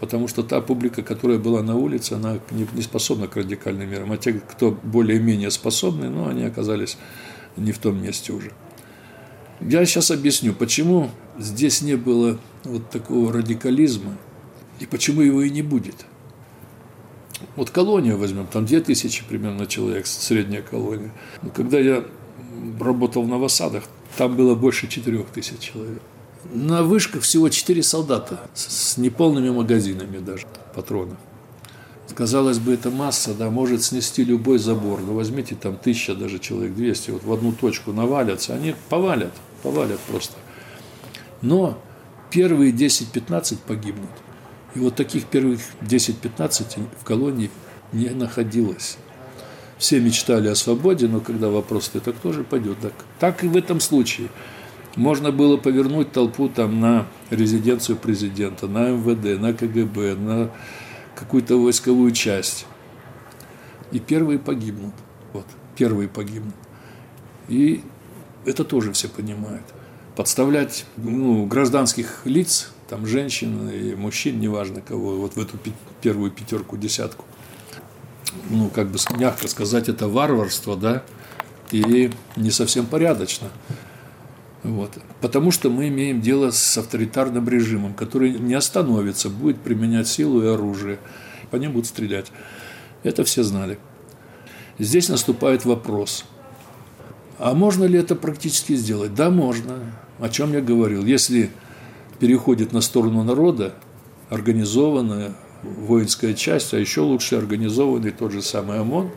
Потому 0.00 0.28
что 0.28 0.42
та 0.42 0.60
публика, 0.60 1.02
которая 1.02 1.38
была 1.38 1.62
на 1.62 1.74
улице, 1.74 2.14
она 2.14 2.38
не, 2.50 2.66
не 2.72 2.82
способна 2.82 3.26
к 3.26 3.36
радикальным 3.36 3.90
мерам. 3.90 4.12
А 4.12 4.16
те, 4.16 4.32
кто 4.34 4.70
более-менее 4.70 5.50
способны, 5.50 6.08
ну, 6.08 6.28
они 6.28 6.44
оказались 6.44 6.98
не 7.56 7.72
в 7.72 7.78
том 7.78 8.02
месте 8.02 8.32
уже. 8.32 8.52
Я 9.60 9.84
сейчас 9.86 10.10
объясню, 10.10 10.52
почему 10.52 11.10
здесь 11.38 11.82
не 11.82 11.96
было 11.96 12.38
вот 12.64 12.90
такого 12.90 13.32
радикализма 13.32 14.16
и 14.80 14.86
почему 14.86 15.22
его 15.22 15.42
и 15.42 15.50
не 15.50 15.62
будет. 15.62 16.04
Вот 17.54 17.70
колонию 17.70 18.18
возьмем, 18.18 18.46
там 18.46 18.66
2000 18.66 19.24
примерно 19.28 19.66
человек, 19.66 20.06
средняя 20.06 20.62
колония. 20.62 21.12
Но 21.42 21.50
когда 21.50 21.78
я 21.78 22.04
работал 22.80 23.22
в 23.22 23.28
Новосадах, 23.28 23.84
там 24.16 24.36
было 24.36 24.54
больше 24.54 24.88
4000 24.88 25.58
человек. 25.58 26.02
На 26.52 26.82
вышках 26.82 27.22
всего 27.22 27.48
4 27.48 27.82
солдата 27.82 28.40
с 28.54 28.96
неполными 28.98 29.50
магазинами 29.50 30.18
даже 30.18 30.46
патронов. 30.74 31.18
Казалось 32.14 32.58
бы, 32.58 32.72
это 32.72 32.90
масса, 32.90 33.34
да, 33.34 33.50
может 33.50 33.82
снести 33.82 34.24
любой 34.24 34.58
забор. 34.58 35.00
Но 35.00 35.12
возьмите 35.12 35.54
там 35.54 35.76
тысяча, 35.76 36.14
даже 36.14 36.38
человек 36.38 36.74
200, 36.74 37.10
вот 37.10 37.24
в 37.24 37.32
одну 37.32 37.52
точку 37.52 37.92
навалятся, 37.92 38.54
они 38.54 38.74
повалят, 38.88 39.32
повалят 39.62 40.00
просто. 40.00 40.34
Но 41.42 41.80
первые 42.30 42.72
10-15 42.72 43.58
погибнут. 43.66 44.10
И 44.74 44.78
вот 44.78 44.94
таких 44.94 45.24
первых 45.24 45.60
10-15 45.80 46.86
в 47.00 47.04
колонии 47.04 47.50
не 47.92 48.10
находилось. 48.10 48.98
Все 49.78 50.00
мечтали 50.00 50.48
о 50.48 50.54
свободе, 50.54 51.06
но 51.06 51.20
когда 51.20 51.48
вопрос, 51.48 51.90
это 51.94 52.12
кто 52.12 52.32
же 52.32 52.44
пойдет? 52.44 52.78
Так, 52.80 52.92
так 53.18 53.44
и 53.44 53.48
в 53.48 53.56
этом 53.56 53.80
случае. 53.80 54.28
Можно 54.96 55.30
было 55.30 55.58
повернуть 55.58 56.12
толпу 56.12 56.48
там 56.48 56.80
на 56.80 57.06
резиденцию 57.28 57.96
президента, 57.96 58.66
на 58.66 58.90
МВД, 58.90 59.38
на 59.38 59.52
КГБ, 59.52 60.14
на 60.14 60.50
какую-то 61.14 61.62
войсковую 61.62 62.12
часть. 62.12 62.66
И 63.92 63.98
первые 63.98 64.38
погибнут. 64.38 64.94
Вот, 65.34 65.46
первые 65.76 66.08
погибнут. 66.08 66.54
И 67.48 67.82
это 68.46 68.64
тоже 68.64 68.92
все 68.92 69.08
понимают. 69.08 69.64
Подставлять 70.14 70.86
ну, 70.96 71.44
гражданских 71.44 72.22
лиц 72.24 72.70
там 72.88 73.06
женщин 73.06 73.68
и 73.68 73.94
мужчин, 73.94 74.40
неважно 74.40 74.80
кого, 74.80 75.16
вот 75.16 75.34
в 75.34 75.40
эту 75.40 75.58
первую 76.00 76.30
пятерку, 76.30 76.76
десятку. 76.76 77.24
Ну, 78.50 78.70
как 78.70 78.88
бы 78.88 78.98
мягко 79.18 79.48
сказать, 79.48 79.88
это 79.88 80.08
варварство, 80.08 80.76
да, 80.76 81.02
и 81.72 82.10
не 82.36 82.50
совсем 82.50 82.86
порядочно. 82.86 83.48
Вот. 84.62 84.92
Потому 85.20 85.50
что 85.50 85.70
мы 85.70 85.88
имеем 85.88 86.20
дело 86.20 86.50
с 86.50 86.78
авторитарным 86.78 87.48
режимом, 87.48 87.94
который 87.94 88.32
не 88.32 88.54
остановится, 88.54 89.30
будет 89.30 89.60
применять 89.60 90.08
силу 90.08 90.42
и 90.42 90.46
оружие. 90.46 90.98
По 91.50 91.56
ним 91.56 91.72
будут 91.72 91.86
стрелять. 91.86 92.32
Это 93.02 93.24
все 93.24 93.42
знали. 93.42 93.78
Здесь 94.78 95.08
наступает 95.08 95.64
вопрос. 95.64 96.24
А 97.38 97.54
можно 97.54 97.84
ли 97.84 97.98
это 97.98 98.14
практически 98.14 98.74
сделать? 98.74 99.14
Да, 99.14 99.30
можно. 99.30 99.80
О 100.18 100.28
чем 100.28 100.52
я 100.52 100.60
говорил. 100.60 101.04
Если 101.04 101.50
переходит 102.18 102.72
на 102.72 102.80
сторону 102.80 103.22
народа, 103.22 103.74
организованная 104.30 105.32
воинская 105.62 106.34
часть, 106.34 106.72
а 106.72 106.78
еще 106.78 107.02
лучше 107.02 107.36
организованный 107.36 108.10
тот 108.10 108.32
же 108.32 108.42
самый 108.42 108.80
ОМОН, 108.80 109.10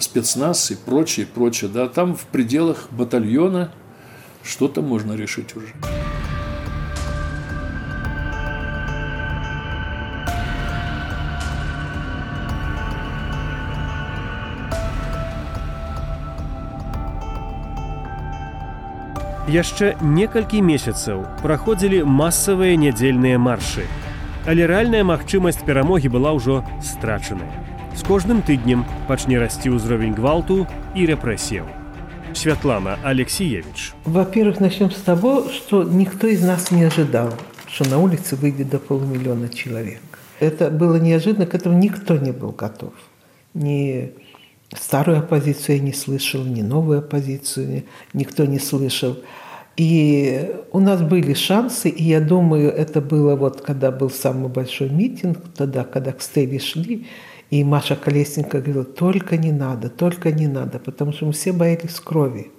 спецназ 0.00 0.70
и 0.70 0.74
прочее, 0.74 1.26
прочее. 1.26 1.70
Да, 1.72 1.88
там 1.88 2.16
в 2.16 2.26
пределах 2.26 2.88
батальона 2.90 3.72
что-то 4.42 4.82
можно 4.82 5.12
решить 5.12 5.54
уже. 5.56 5.72
Яшчэ 19.53 19.95
некалькі 20.01 20.61
месяцаў 20.61 21.25
праходзілі 21.41 22.03
масавыя 22.05 22.77
нядзельныя 22.77 23.39
маршы. 23.41 23.87
Але 24.45 24.69
рэальная 24.69 25.03
магчымасць 25.03 25.63
перамогі 25.65 26.09
была 26.13 26.33
ўжо 26.37 26.63
страчаная. 26.81 27.49
З 27.97 28.05
кожным 28.05 28.41
тыднем 28.45 28.85
пачне 29.07 29.39
расці 29.41 29.73
ўзровень 29.73 30.15
гвалту 30.15 30.65
і 30.95 31.05
рэпрэсіяў. 31.09 31.65
Святлана 32.33 32.97
Алексеевич. 33.03 33.93
Во-первых, 34.05 34.59
начнем 34.59 34.91
с 34.91 35.01
того, 35.01 35.49
что 35.49 35.83
никто 35.83 36.27
из 36.27 36.43
нас 36.43 36.71
не 36.71 36.83
ожидал, 36.83 37.33
что 37.67 37.89
на 37.89 37.97
улице 37.97 38.35
выйдет 38.35 38.69
до 38.69 38.79
полумиллиона 38.79 39.49
человек. 39.49 40.01
Это 40.39 40.69
было 40.69 40.95
неожиданно, 40.97 41.45
к 41.45 41.55
этому 41.55 41.77
никто 41.77 42.17
не 42.17 42.31
был 42.31 42.51
готов. 42.51 42.93
Ни 43.53 44.13
старую 44.73 45.19
оппозицию 45.19 45.77
я 45.77 45.81
не 45.81 45.93
слышал, 45.93 46.43
ни 46.43 46.61
новую 46.61 46.99
оппозицию 46.99 47.83
никто 48.13 48.45
не 48.45 48.59
слышал. 48.59 49.17
И 49.76 50.54
у 50.70 50.78
нас 50.78 51.02
были 51.02 51.34
шансы, 51.34 51.88
и 51.88 52.04
я 52.04 52.20
думаю, 52.20 52.70
это 52.70 53.00
было 53.00 53.34
вот, 53.34 53.60
когда 53.60 53.90
был 53.90 54.08
самый 54.08 54.48
большой 54.48 54.88
митинг, 54.88 55.38
тогда, 55.56 55.84
когда 55.84 56.12
к 56.12 56.22
Стелле 56.22 56.60
шли, 56.60 57.06
и 57.50 57.64
Маша 57.64 57.96
Колесненко 57.96 58.60
говорила, 58.60 58.84
только 58.84 59.36
не 59.36 59.52
надо, 59.52 59.88
только 59.88 60.30
не 60.30 60.46
надо, 60.46 60.78
потому 60.78 61.12
что 61.12 61.26
мы 61.26 61.32
все 61.32 61.52
боялись 61.52 61.98
крови. 62.00 62.50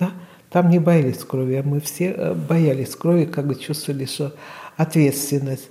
Да? 0.00 0.10
Там 0.50 0.68
не 0.68 0.78
боялись 0.80 1.18
крови, 1.18 1.54
а 1.54 1.62
мы 1.62 1.80
все 1.80 2.14
э, 2.16 2.34
боялись 2.34 2.94
крови, 2.94 3.24
как 3.24 3.46
бы 3.46 3.54
чувствовали, 3.54 4.04
что 4.04 4.34
ответственность. 4.76 5.70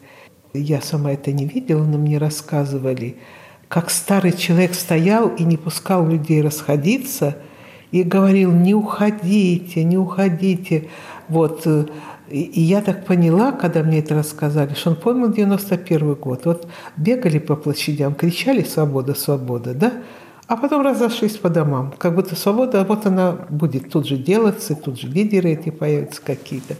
Я 0.53 0.81
сама 0.81 1.13
это 1.13 1.31
не 1.31 1.45
видела, 1.45 1.83
но 1.83 1.97
мне 1.97 2.17
рассказывали, 2.17 3.17
как 3.67 3.89
старый 3.89 4.33
человек 4.33 4.73
стоял 4.73 5.29
и 5.29 5.43
не 5.43 5.57
пускал 5.57 6.07
людей 6.07 6.41
расходиться, 6.41 7.37
и 7.93 8.01
говорил, 8.01 8.51
не 8.51 8.73
уходите, 8.73 9.83
не 9.83 9.97
уходите. 9.97 10.89
Вот. 11.29 11.61
э, 11.67 11.85
И 12.31 12.61
я 12.61 12.81
так 12.81 13.05
поняла, 13.05 13.51
когда 13.51 13.83
мне 13.83 13.99
это 13.99 14.15
рассказали, 14.15 14.73
что 14.73 14.89
он 14.89 14.95
помнил 14.95 15.31
91 15.31 16.15
год. 16.15 16.45
Вот 16.45 16.67
бегали 16.97 17.37
по 17.37 17.55
площадям, 17.55 18.15
кричали 18.15 18.63
«Свобода, 18.63 19.13
свобода», 19.13 19.75
да? 19.75 19.93
А 20.47 20.57
потом 20.57 20.81
разошлись 20.81 21.37
по 21.37 21.49
домам. 21.49 21.93
Как 21.99 22.15
будто 22.15 22.35
свобода, 22.35 22.83
вот 22.83 23.05
она 23.05 23.31
будет 23.49 23.91
тут 23.91 24.07
же 24.07 24.17
делаться, 24.17 24.75
тут 24.75 24.99
же 24.99 25.07
лидеры 25.07 25.51
эти 25.51 25.69
появятся 25.69 26.21
какие-то. 26.25 26.75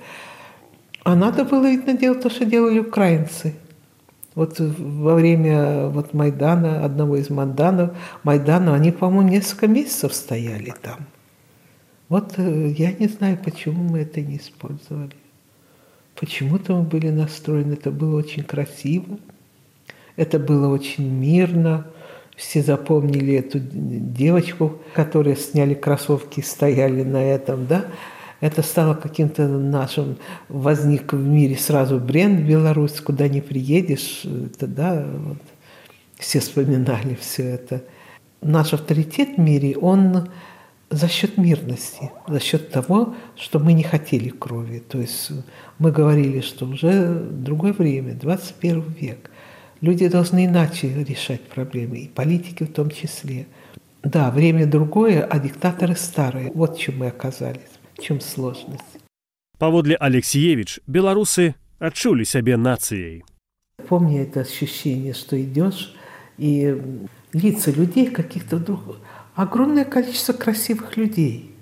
А 1.03 1.15
надо 1.15 1.43
было, 1.43 1.69
видно, 1.69 1.93
делать 1.93 2.23
то, 2.23 2.31
что 2.31 2.45
делали 2.45 2.79
украинцы. 2.79 3.53
Вот 4.35 4.59
во 4.59 5.15
время 5.15 5.87
вот 5.87 6.13
Майдана, 6.13 6.83
одного 6.83 7.17
из 7.17 7.29
Майданов, 7.29 7.95
Майдана, 8.23 8.73
они, 8.73 8.91
по-моему, 8.91 9.29
несколько 9.29 9.67
месяцев 9.67 10.13
стояли 10.13 10.73
там. 10.81 11.05
Вот 12.09 12.33
э, 12.37 12.73
я 12.77 12.91
не 12.93 13.07
знаю, 13.07 13.37
почему 13.43 13.83
мы 13.83 13.99
это 13.99 14.21
не 14.21 14.37
использовали. 14.37 15.15
Почему-то 16.15 16.77
мы 16.77 16.83
были 16.83 17.09
настроены, 17.09 17.73
это 17.73 17.91
было 17.91 18.17
очень 18.17 18.43
красиво, 18.43 19.17
это 20.15 20.39
было 20.39 20.67
очень 20.67 21.07
мирно. 21.07 21.87
Все 22.35 22.63
запомнили 22.63 23.35
эту 23.35 23.59
девочку, 23.59 24.79
которая 24.95 25.35
сняли 25.35 25.75
кроссовки 25.75 26.39
и 26.39 26.43
стояли 26.43 27.03
на 27.03 27.23
этом, 27.23 27.67
да. 27.67 27.85
Это 28.43 28.61
стало 28.61 28.93
каким-то 28.93 29.47
нашим, 29.47 30.17
возник 30.49 31.13
в 31.13 31.25
мире 31.25 31.55
сразу 31.55 31.97
бренд 31.97 32.45
Беларусь, 32.45 32.99
куда 32.99 33.29
не 33.29 33.39
приедешь, 33.39 34.25
это, 34.25 34.67
да, 34.67 35.07
вот, 35.15 35.37
все 36.17 36.41
вспоминали 36.41 37.15
все 37.15 37.43
это. 37.43 37.83
Наш 38.41 38.73
авторитет 38.73 39.37
в 39.37 39.39
мире, 39.39 39.77
он 39.77 40.27
за 40.89 41.07
счет 41.07 41.37
мирности, 41.37 42.11
за 42.27 42.41
счет 42.41 42.69
того, 42.69 43.15
что 43.37 43.59
мы 43.59 43.71
не 43.71 43.83
хотели 43.83 44.27
крови. 44.27 44.79
То 44.79 44.97
есть 44.97 45.31
мы 45.79 45.93
говорили, 45.93 46.41
что 46.41 46.65
уже 46.65 47.13
другое 47.31 47.71
время, 47.71 48.13
21 48.13 48.81
век. 48.99 49.31
Люди 49.79 50.09
должны 50.09 50.47
иначе 50.47 50.93
решать 51.05 51.43
проблемы, 51.43 51.99
и 51.99 52.07
политики 52.09 52.63
в 52.63 52.73
том 52.73 52.89
числе. 52.89 53.45
Да, 54.03 54.31
время 54.31 54.65
другое, 54.67 55.23
а 55.23 55.39
диктаторы 55.39 55.95
старые. 55.95 56.51
Вот 56.53 56.77
чем 56.77 56.97
мы 56.97 57.07
оказались, 57.07 57.61
в 57.97 58.01
чем 58.01 58.19
сложность. 58.21 58.83
Паводле 59.57 59.95
Алексеевич, 59.95 60.79
белорусы 60.87 61.55
отчули 61.79 62.23
себе 62.23 62.57
нацией. 62.57 63.23
Помни 63.87 64.19
это 64.19 64.41
ощущение, 64.41 65.13
что 65.13 65.41
идешь, 65.41 65.95
и 66.37 66.81
лица 67.33 67.71
людей 67.71 68.07
каких-то 68.07 68.57
вдруг... 68.57 68.97
Огромное 69.35 69.85
количество 69.85 70.33
красивых 70.33 70.95
людей– 70.97 71.49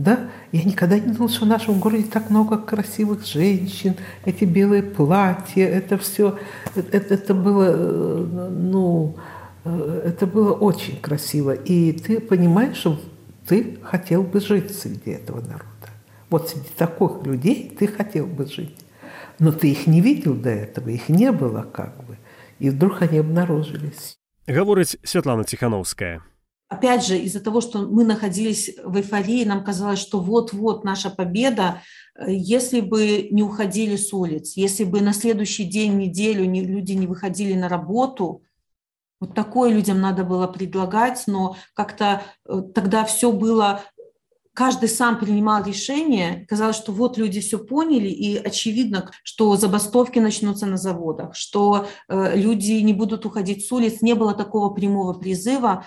да? 0.00 0.30
Я 0.52 0.64
никогда 0.64 0.98
не 0.98 1.12
думала, 1.12 1.28
что 1.28 1.44
в 1.44 1.48
нашем 1.48 1.78
городе 1.78 2.04
так 2.04 2.30
много 2.30 2.58
красивых 2.58 3.26
женщин, 3.26 3.94
эти 4.24 4.44
белые 4.44 4.82
платья, 4.82 5.66
это 5.66 5.98
все, 5.98 6.38
это, 6.74 7.14
это 7.14 7.34
было, 7.34 7.70
ну, 8.50 9.16
это 9.64 10.26
было 10.26 10.52
очень 10.52 11.00
красиво. 11.00 11.52
И 11.52 11.92
ты 11.92 12.20
понимаешь, 12.20 12.76
что 12.76 13.00
ты 13.50 13.80
хотел 13.82 14.22
бы 14.22 14.40
жить 14.40 14.72
среди 14.78 15.10
этого 15.10 15.40
народа. 15.40 15.88
Вот 16.30 16.50
среди 16.50 16.68
таких 16.76 17.26
людей 17.26 17.76
ты 17.76 17.88
хотел 17.88 18.26
бы 18.26 18.46
жить. 18.46 18.76
Но 19.40 19.50
ты 19.50 19.72
их 19.72 19.88
не 19.88 20.00
видел 20.00 20.34
до 20.34 20.50
этого, 20.50 20.88
их 20.88 21.08
не 21.08 21.32
было 21.32 21.62
как 21.62 21.96
бы. 22.06 22.16
И 22.60 22.70
вдруг 22.70 23.02
они 23.02 23.18
обнаружились. 23.18 24.16
Говорит 24.46 24.94
Светлана 25.02 25.42
Тихановская 25.42 26.22
опять 26.68 27.04
же, 27.04 27.18
из-за 27.18 27.40
того, 27.40 27.60
что 27.60 27.80
мы 27.80 28.04
находились 28.04 28.70
в 28.84 28.96
эйфории, 28.96 29.44
нам 29.44 29.64
казалось, 29.64 29.98
что 29.98 30.20
вот-вот 30.20 30.84
наша 30.84 31.10
победа, 31.10 31.82
э, 32.14 32.26
если 32.28 32.80
бы 32.80 33.26
не 33.32 33.42
уходили 33.42 33.96
с 33.96 34.12
улиц, 34.12 34.52
если 34.56 34.84
бы 34.84 35.00
на 35.00 35.12
следующий 35.12 35.64
день, 35.64 35.96
неделю 35.96 36.44
не, 36.44 36.64
люди 36.64 36.92
не 36.92 37.08
выходили 37.08 37.54
на 37.54 37.68
работу, 37.68 38.44
вот 39.20 39.34
такое 39.34 39.70
людям 39.70 40.00
надо 40.00 40.24
было 40.24 40.46
предлагать, 40.46 41.24
но 41.26 41.56
как-то 41.74 42.22
э, 42.48 42.62
тогда 42.74 43.04
все 43.04 43.30
было 43.30 43.82
каждый 44.54 44.88
сам 44.88 45.18
принимал 45.18 45.64
решение, 45.64 46.44
казалось, 46.46 46.76
что 46.76 46.92
вот 46.92 47.16
люди 47.16 47.40
все 47.40 47.58
поняли, 47.58 48.08
и 48.08 48.36
очевидно, 48.36 49.10
что 49.22 49.56
забастовки 49.56 50.18
начнутся 50.18 50.66
на 50.66 50.76
заводах, 50.76 51.34
что 51.34 51.86
э, 52.08 52.36
люди 52.36 52.72
не 52.72 52.92
будут 52.92 53.24
уходить 53.26 53.66
с 53.66 53.72
улиц, 53.72 54.02
не 54.02 54.14
было 54.14 54.34
такого 54.34 54.70
прямого 54.74 55.14
призыва, 55.14 55.86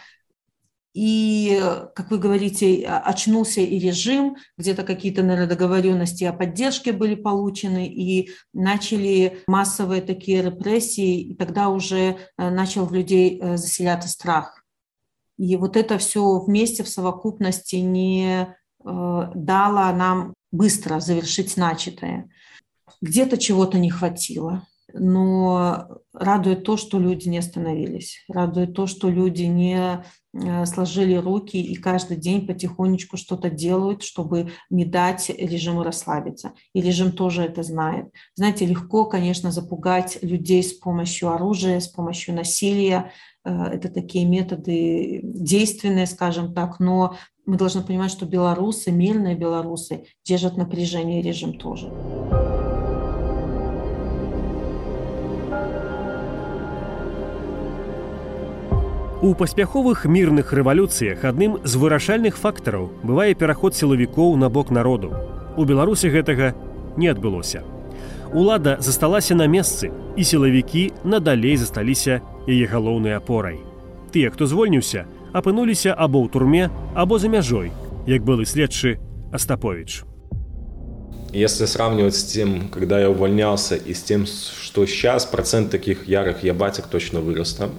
и, 0.93 1.59
как 1.95 2.11
вы 2.11 2.19
говорите, 2.19 2.85
очнулся 2.85 3.61
и 3.61 3.79
режим, 3.79 4.37
где-то 4.57 4.83
какие-то, 4.83 5.23
наверное, 5.23 5.47
договоренности 5.47 6.23
о 6.23 6.33
поддержке 6.33 6.91
были 6.91 7.15
получены, 7.15 7.87
и 7.87 8.29
начали 8.53 9.43
массовые 9.47 10.01
такие 10.01 10.43
репрессии, 10.43 11.21
и 11.21 11.35
тогда 11.35 11.69
уже 11.69 11.97
э, 11.97 12.49
начал 12.49 12.85
в 12.85 12.93
людей 12.93 13.39
э, 13.41 13.57
заселяться 13.57 14.07
страх. 14.07 14.63
И 15.37 15.55
вот 15.55 15.77
это 15.77 15.97
все 15.97 16.39
вместе 16.39 16.83
в 16.83 16.89
совокупности 16.89 17.77
не 17.77 18.41
э, 18.41 18.45
дало 18.83 19.91
нам 19.93 20.35
быстро 20.51 20.99
завершить 20.99 21.57
начатое. 21.57 22.29
Где-то 23.01 23.39
чего-то 23.39 23.79
не 23.79 23.89
хватило, 23.89 24.67
но 24.93 25.99
радует 26.13 26.63
то, 26.63 26.77
что 26.77 26.99
люди 26.99 27.27
не 27.27 27.39
остановились, 27.39 28.23
радует 28.27 28.73
то, 28.73 28.87
что 28.87 29.09
люди 29.09 29.43
не 29.43 30.03
Э, 30.35 30.65
сложили 30.65 31.13
руки 31.13 31.61
и 31.61 31.75
каждый 31.75 32.17
день 32.17 32.47
потихонечку 32.47 33.17
что-то 33.17 33.51
делают, 33.51 34.01
чтобы 34.01 34.49
не 34.71 34.83
дать 34.83 35.29
режиму 35.29 35.83
расслабиться. 35.83 36.53
И 36.73 36.81
режим 36.81 37.11
тоже 37.11 37.43
это 37.43 37.61
знает. 37.61 38.07
Знаете, 38.35 38.65
легко, 38.65 39.05
конечно, 39.05 39.51
запугать 39.51 40.17
людей 40.23 40.63
с 40.63 40.73
помощью 40.73 41.31
оружия, 41.31 41.79
с 41.79 41.87
помощью 41.87 42.33
насилия. 42.33 43.11
Э, 43.45 43.65
это 43.65 43.89
такие 43.89 44.25
методы 44.25 45.21
действенные, 45.23 46.07
скажем 46.07 46.55
так, 46.55 46.79
но 46.79 47.15
мы 47.45 47.57
должны 47.57 47.83
понимать, 47.83 48.11
что 48.11 48.25
белорусы, 48.25 48.91
мирные 48.91 49.35
белорусы, 49.35 50.05
держат 50.25 50.57
напряжение, 50.57 51.21
режим 51.21 51.59
тоже. 51.59 51.93
У 59.23 59.35
паспяховых 59.39 60.03
мірных 60.03 60.51
рэвалюцыях 60.51 61.21
адным 61.23 61.53
з 61.63 61.79
вырашальных 61.79 62.35
фактараў 62.35 62.89
бывае 63.07 63.31
пераход 63.39 63.71
сілавікоў 63.71 64.35
на 64.35 64.49
бок 64.51 64.67
народу. 64.67 65.15
У 65.55 65.63
Беларусі 65.63 66.11
гэтага 66.11 66.49
не 66.99 67.07
адбылося. 67.07 67.61
Улада 68.33 68.75
засталася 68.83 69.31
на 69.39 69.47
месцы, 69.47 69.95
і 70.19 70.27
сілавікі 70.27 70.91
надалей 71.07 71.55
засталіся 71.55 72.19
яе 72.51 72.67
галоўнай 72.67 73.15
апорай. 73.15 73.63
Тыя, 74.11 74.27
хто 74.27 74.43
звольніўся, 74.43 75.07
апынуліся 75.31 75.95
або 75.95 76.19
ў 76.19 76.27
турме, 76.27 76.67
або 76.91 77.15
за 77.15 77.31
мяжой, 77.31 77.71
як 78.03 78.27
былы 78.27 78.43
следчы 78.43 78.99
Остапович. 79.31 80.03
Если 81.31 81.63
сравнивать 81.63 82.19
с 82.19 82.25
тем, 82.25 82.67
когда 82.67 82.99
я 82.99 83.09
увольнялся, 83.09 83.79
и 83.79 83.93
с 83.93 84.03
тем, 84.03 84.27
что 84.27 84.85
сейчас, 84.85 85.25
процент 85.25 85.71
таких 85.71 86.09
ярых 86.09 86.43
ябатик 86.43 86.91
точно 86.91 87.21
вырос 87.21 87.53
там 87.53 87.71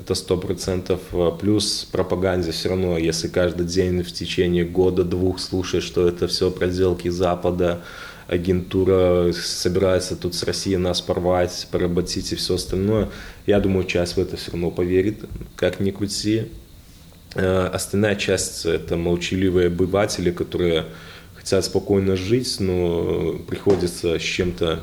это 0.00 0.14
сто 0.14 0.36
процентов. 0.36 1.00
А 1.12 1.30
плюс 1.30 1.86
пропаганде 1.90 2.50
все 2.50 2.70
равно, 2.70 2.98
если 2.98 3.28
каждый 3.28 3.66
день 3.66 4.02
в 4.02 4.12
течение 4.12 4.64
года-двух 4.64 5.38
слушаешь, 5.38 5.84
что 5.84 6.08
это 6.08 6.26
все 6.26 6.50
проделки 6.50 7.08
Запада, 7.08 7.82
агентура 8.26 9.32
собирается 9.32 10.16
тут 10.16 10.34
с 10.34 10.42
Россией 10.44 10.76
нас 10.76 11.00
порвать, 11.00 11.68
поработить 11.70 12.32
и 12.32 12.36
все 12.36 12.54
остальное, 12.54 13.08
я 13.46 13.60
думаю, 13.60 13.84
часть 13.84 14.16
в 14.16 14.18
это 14.18 14.36
все 14.36 14.52
равно 14.52 14.70
поверит, 14.70 15.24
как 15.56 15.80
ни 15.80 15.90
крути. 15.90 16.46
Э, 17.34 17.66
остальная 17.66 18.16
часть– 18.16 18.64
это 18.66 18.96
молчаливые 18.96 19.66
обыватели, 19.66 20.30
которые 20.30 20.86
хотят 21.34 21.64
спокойно 21.64 22.16
жить, 22.16 22.56
но 22.60 23.34
приходится 23.48 24.18
с 24.18 24.22
чем-то 24.22 24.80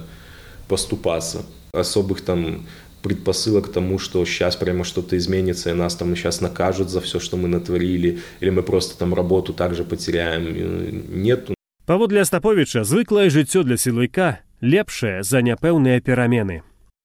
поступаться. 0.67 1.43
Особых 1.71 2.21
там 2.21 2.65
предпосылок 3.02 3.66
к 3.70 3.72
тому, 3.72 3.98
что 3.98 4.24
сейчас 4.24 4.56
прямо 4.56 4.84
что-то 4.84 5.16
изменится, 5.16 5.70
и 5.70 5.74
нас 5.74 5.96
там 5.96 6.14
сейчас 6.16 6.40
накажут 6.40 6.88
за 6.88 7.00
все, 7.00 7.18
что 7.20 7.36
мы 7.36 7.48
натворили, 7.48 8.20
или 8.40 8.50
мы 8.50 8.62
просто 8.62 8.96
там 8.96 9.14
работу 9.14 9.52
также 9.52 9.84
потеряем. 9.84 11.22
Нету. 11.22 11.54
Паводле 11.84 12.20
Остаповича, 12.20 12.84
звыклае 12.84 13.28
жыццё 13.28 13.64
для 13.64 13.76
сілавіка 13.76 14.38
лепшае 14.60 15.22
за 15.22 15.42
няпэўныя 15.42 16.00
перамены. 16.00 16.62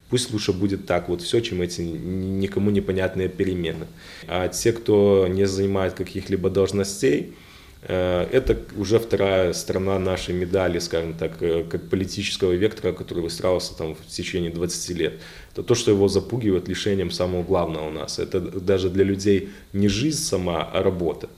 Пусть 0.09 0.31
лучше 0.31 0.53
будет 0.53 0.85
так, 0.85 1.09
вот 1.09 1.21
все, 1.21 1.41
чем 1.41 1.61
эти 1.61 1.81
никому 1.81 2.69
непонятные 2.69 3.27
перемены. 3.27 3.87
А 4.27 4.47
те, 4.47 4.71
кто 4.71 5.27
не 5.27 5.45
занимает 5.47 5.93
каких-либо 5.93 6.49
должностей, 6.49 7.19
Э, 7.23 7.40
это 7.88 8.58
уже 8.76 8.98
вторая 9.00 9.52
сторона 9.52 9.98
нашей 9.98 10.34
медали, 10.34 10.78
скажем 10.78 11.14
так, 11.14 11.42
э, 11.42 11.64
как 11.68 11.88
политического 11.88 12.52
вектора, 12.52 12.92
который 12.92 13.24
выстраивался 13.24 13.76
там 13.76 13.96
в 13.96 14.06
течение 14.06 14.52
20 14.52 14.96
лет. 14.96 15.20
Это 15.52 15.64
то, 15.64 15.74
что 15.74 15.90
его 15.90 16.06
запугивает 16.06 16.68
лишением 16.68 17.10
самого 17.10 17.42
главного 17.42 17.88
у 17.88 17.90
нас. 17.90 18.20
Это 18.20 18.40
даже 18.40 18.88
для 18.88 19.02
людей 19.02 19.48
не 19.72 19.88
жизнь 19.88 20.22
сама, 20.22 20.62
а 20.62 20.82
работа. 20.82 21.28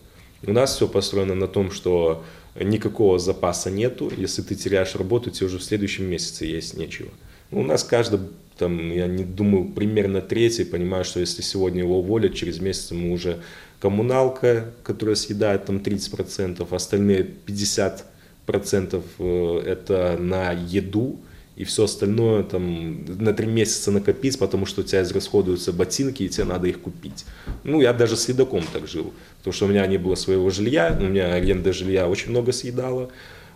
У 0.46 0.52
нас 0.52 0.76
все 0.76 0.86
построено 0.86 1.34
на 1.34 1.48
том, 1.48 1.70
что 1.70 2.22
никакого 2.54 3.18
запаса 3.18 3.70
нету. 3.70 4.12
Если 4.14 4.42
ты 4.42 4.54
теряешь 4.54 4.94
работу, 4.94 5.30
тебе 5.30 5.46
уже 5.46 5.58
в 5.58 5.64
следующем 5.64 6.04
месяце 6.04 6.44
есть 6.44 6.76
нечего. 6.76 7.08
Ну, 7.50 7.60
у 7.60 7.64
нас 7.64 7.84
каждый, 7.84 8.20
там, 8.58 8.92
я 8.92 9.06
не 9.06 9.24
думаю, 9.24 9.66
примерно 9.66 10.20
третий 10.20 10.64
понимает, 10.64 11.06
что 11.06 11.20
если 11.20 11.42
сегодня 11.42 11.80
его 11.80 11.98
уволят, 11.98 12.34
через 12.34 12.60
месяц 12.60 12.90
ему 12.92 13.12
уже 13.12 13.38
коммуналка, 13.80 14.72
которая 14.82 15.16
съедает 15.16 15.66
там 15.66 15.76
30%, 15.76 16.74
остальные 16.74 17.28
50% 17.46 19.02
э, 19.18 19.62
это 19.66 20.16
на 20.18 20.52
еду 20.52 21.18
и 21.56 21.64
все 21.64 21.84
остальное 21.84 22.42
там 22.42 23.04
на 23.04 23.32
три 23.32 23.46
месяца 23.46 23.90
накопить, 23.90 24.38
потому 24.38 24.66
что 24.66 24.80
у 24.80 24.84
тебя 24.84 25.02
израсходуются 25.02 25.72
ботинки, 25.72 26.24
и 26.24 26.28
тебе 26.28 26.44
надо 26.44 26.66
их 26.66 26.80
купить. 26.80 27.24
Ну, 27.62 27.80
я 27.80 27.92
даже 27.92 28.16
с 28.16 28.28
едоком 28.28 28.64
так 28.72 28.88
жил, 28.88 29.12
потому 29.38 29.54
что 29.54 29.66
у 29.66 29.68
меня 29.68 29.86
не 29.86 29.98
было 29.98 30.16
своего 30.16 30.50
жилья, 30.50 30.96
у 30.98 31.04
меня 31.04 31.32
аренда 31.34 31.72
жилья 31.72 32.08
очень 32.08 32.30
много 32.30 32.52
съедала, 32.52 33.10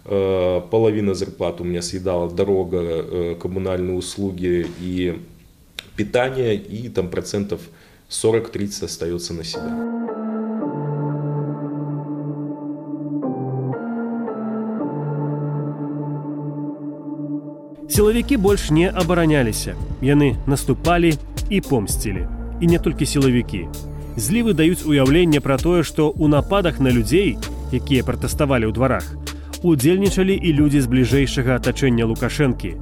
половина 0.08 1.14
зарплаты 1.14 1.64
у 1.64 1.66
меня 1.66 1.82
съедала 1.82 2.30
дорога, 2.30 2.78
э, 2.82 3.36
коммунальные 3.40 3.96
услуги 3.96 4.68
и 4.82 5.18
питание, 5.96 6.56
и 6.56 6.90
там 6.90 7.08
процентов 7.08 7.62
40-30 8.10 8.86
остается 8.86 9.34
на 9.34 9.44
себя. 9.44 9.94
Сілавікі 17.90 18.38
больш 18.38 18.72
не 18.72 18.90
абараняліся. 18.90 19.76
Яны 20.02 20.36
наступалі 20.48 21.14
і 21.50 21.62
помсцілі. 21.62 22.28
І 22.62 22.68
не 22.68 22.80
толькі 22.80 23.06
сілавікі. 23.06 23.68
Злівы 24.18 24.54
даюць 24.54 24.86
уяўленне 24.86 25.40
пра 25.40 25.58
тое, 25.58 25.84
што 25.84 26.10
ў 26.10 26.28
нападах 26.28 26.80
на 26.80 26.90
людзей, 26.90 27.38
якія 27.70 28.02
пратэставалі 28.02 28.66
ў 28.66 28.74
дварах, 28.74 29.06
удзельнічалі 29.64 30.36
і 30.36 30.50
людзі 30.54 30.82
з 30.82 30.88
бліжэйшага 30.88 31.56
атачэння 31.56 32.06
лукашэнкі. 32.06 32.76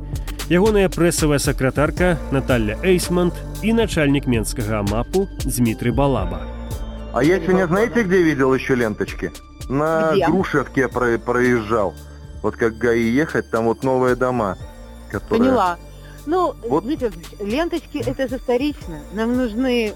Ягоная 0.50 0.90
прэсавая 0.90 1.40
сакратарка 1.40 2.18
Наталья 2.32 2.76
Эйсмонт 2.84 3.34
і 3.62 3.74
начальнік 3.74 4.28
менскага 4.28 4.80
амапу 4.80 5.28
Дмітрый 5.46 5.92
Балаба. 5.92 6.42
А 7.14 7.24
я 7.24 7.40
сегодня 7.40 7.68
знаете, 7.68 8.04
где 8.04 8.22
видел 8.24 8.54
еще 8.54 8.76
ленточки? 8.76 9.32
На 9.70 10.12
Где? 10.14 10.26
Грушевке 10.28 10.88
про- 10.88 11.18
проезжал. 11.20 11.94
Вот 12.42 12.56
как 12.56 12.78
ГАИ 12.78 13.10
ехать, 13.12 13.50
там 13.52 13.66
вот 13.66 13.84
новые 13.84 14.16
дома. 14.16 14.58
Которые... 15.12 15.40
Поняла. 15.50 15.78
Ну, 16.26 16.54
Вот. 16.68 16.84
Дмитрий 16.84 17.10
Владимирович, 17.10 17.54
ленточки 17.54 17.98
это 17.98 18.28
же 18.28 18.38
вторично. 18.38 19.00
Нам 19.14 19.36
нужны 19.38 19.94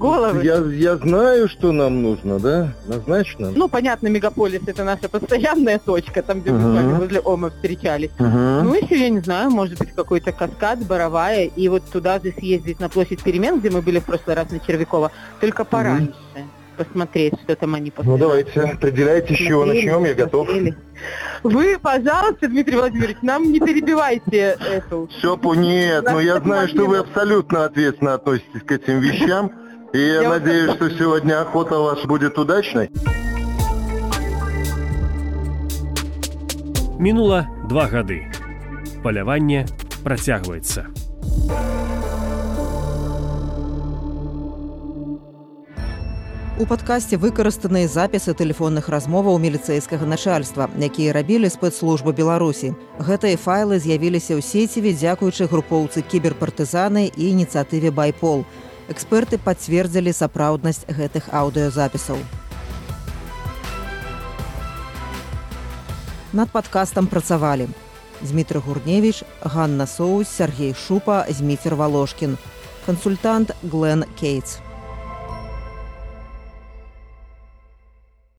головы. 0.00 0.44
Я, 0.44 0.56
я 0.56 0.96
знаю, 0.96 1.48
что 1.48 1.72
нам 1.72 2.02
нужно, 2.02 2.38
да? 2.38 2.72
Однозначно. 2.84 3.52
Ну, 3.54 3.68
понятно, 3.68 4.08
мегаполис 4.08 4.62
это 4.66 4.82
наша 4.84 5.08
постоянная 5.08 5.78
точка, 5.78 6.22
там, 6.22 6.40
где 6.40 6.50
мы 6.50 6.60
с 6.60 6.64
вами 6.64 6.92
возле 6.98 7.20
Ома 7.20 7.50
встречались. 7.50 8.10
Мгм. 8.18 8.64
Ну, 8.64 8.74
еще, 8.74 8.98
я 8.98 9.08
не 9.10 9.20
знаю, 9.20 9.50
может 9.50 9.78
быть, 9.78 9.92
какой-то 9.92 10.32
каскад, 10.32 10.80
Боровая, 10.86 11.44
и 11.44 11.68
вот 11.68 11.84
туда 11.84 12.18
же 12.18 12.32
съездить 12.32 12.80
на 12.80 12.88
площадь 12.88 13.22
перемен, 13.22 13.60
где 13.60 13.70
мы 13.70 13.82
были 13.82 14.00
в 14.00 14.04
прошлый 14.04 14.34
раз 14.36 14.50
на 14.50 14.58
Червякова, 14.58 15.12
только 15.40 15.64
пораньше 15.64 16.14
посмотреть, 16.76 17.34
что 17.44 17.54
там 17.56 17.74
они 17.74 17.92
Ну 18.02 18.16
давайте, 18.16 18.60
определяйте, 18.62 19.34
с 19.34 19.36
чего 19.36 19.66
начнем, 19.66 20.02
я 20.04 20.14
готов. 20.14 20.48
Вы, 21.42 21.78
пожалуйста, 21.78 22.48
Дмитрий 22.48 22.76
Владимирович, 22.76 23.18
нам 23.22 23.52
не 23.52 23.60
перебивайте 23.60 24.56
эту. 24.58 25.08
Все, 25.18 25.38
нет, 25.56 26.04
но 26.04 26.20
я 26.20 26.40
знаю, 26.40 26.68
что 26.68 26.86
вы 26.86 26.98
абсолютно 26.98 27.64
ответственно 27.66 28.14
относитесь 28.14 28.62
к 28.64 28.72
этим 28.72 29.00
вещам. 29.00 29.52
И 29.92 29.98
я, 29.98 30.22
Я 30.22 30.28
вот 30.28 30.40
надеюсь, 30.44 30.74
что 30.74 30.88
сегодня 30.90 31.40
охота 31.40 31.78
у 31.78 31.82
вас 31.82 32.04
будет 32.04 32.38
удачной. 32.38 32.90
Мінула 36.98 37.48
два 37.68 37.86
гады. 37.88 38.30
Паляванне 39.02 39.66
працягваецца. 40.04 40.86
У 46.60 46.66
падкасці 46.68 47.16
выкарыстаныя 47.16 47.88
запісы 47.88 48.34
тэлефонных 48.36 48.92
размоваў 48.92 49.40
міліцэйскага 49.40 50.04
начальства, 50.04 50.68
якія 50.76 51.16
рабілі 51.16 51.48
спецслужбы 51.48 52.12
Беларусі. 52.12 52.76
Гэтыя 53.00 53.40
файлы 53.40 53.80
з'явіліся 53.80 54.36
ў 54.36 54.44
сеціве 54.44 54.92
дзякуючы 54.92 55.48
групоўцы 55.48 56.04
кіберпартызаны 56.04 57.08
і 57.16 57.22
ініцыятыве 57.32 57.90
байпол. 57.90 58.44
Эксперты 58.90 59.38
пацвердзілі 59.38 60.10
сапраўднасць 60.10 60.82
гэтых 60.90 61.30
аўдыёзапісаў. 61.30 62.18
Над 66.32 66.50
падкастам 66.50 67.06
працавалі. 67.06 67.68
Дмітрый 68.20 68.62
Гурневіч, 68.62 69.22
Ганна 69.42 69.86
Соус, 69.86 70.28
Сергей 70.28 70.74
Шупа, 70.74 71.24
Зміцер 71.30 71.76
Волошкін. 71.76 72.36
Кансультант 72.86 73.54
Глен 73.62 74.04
Кейтс. 74.18 74.58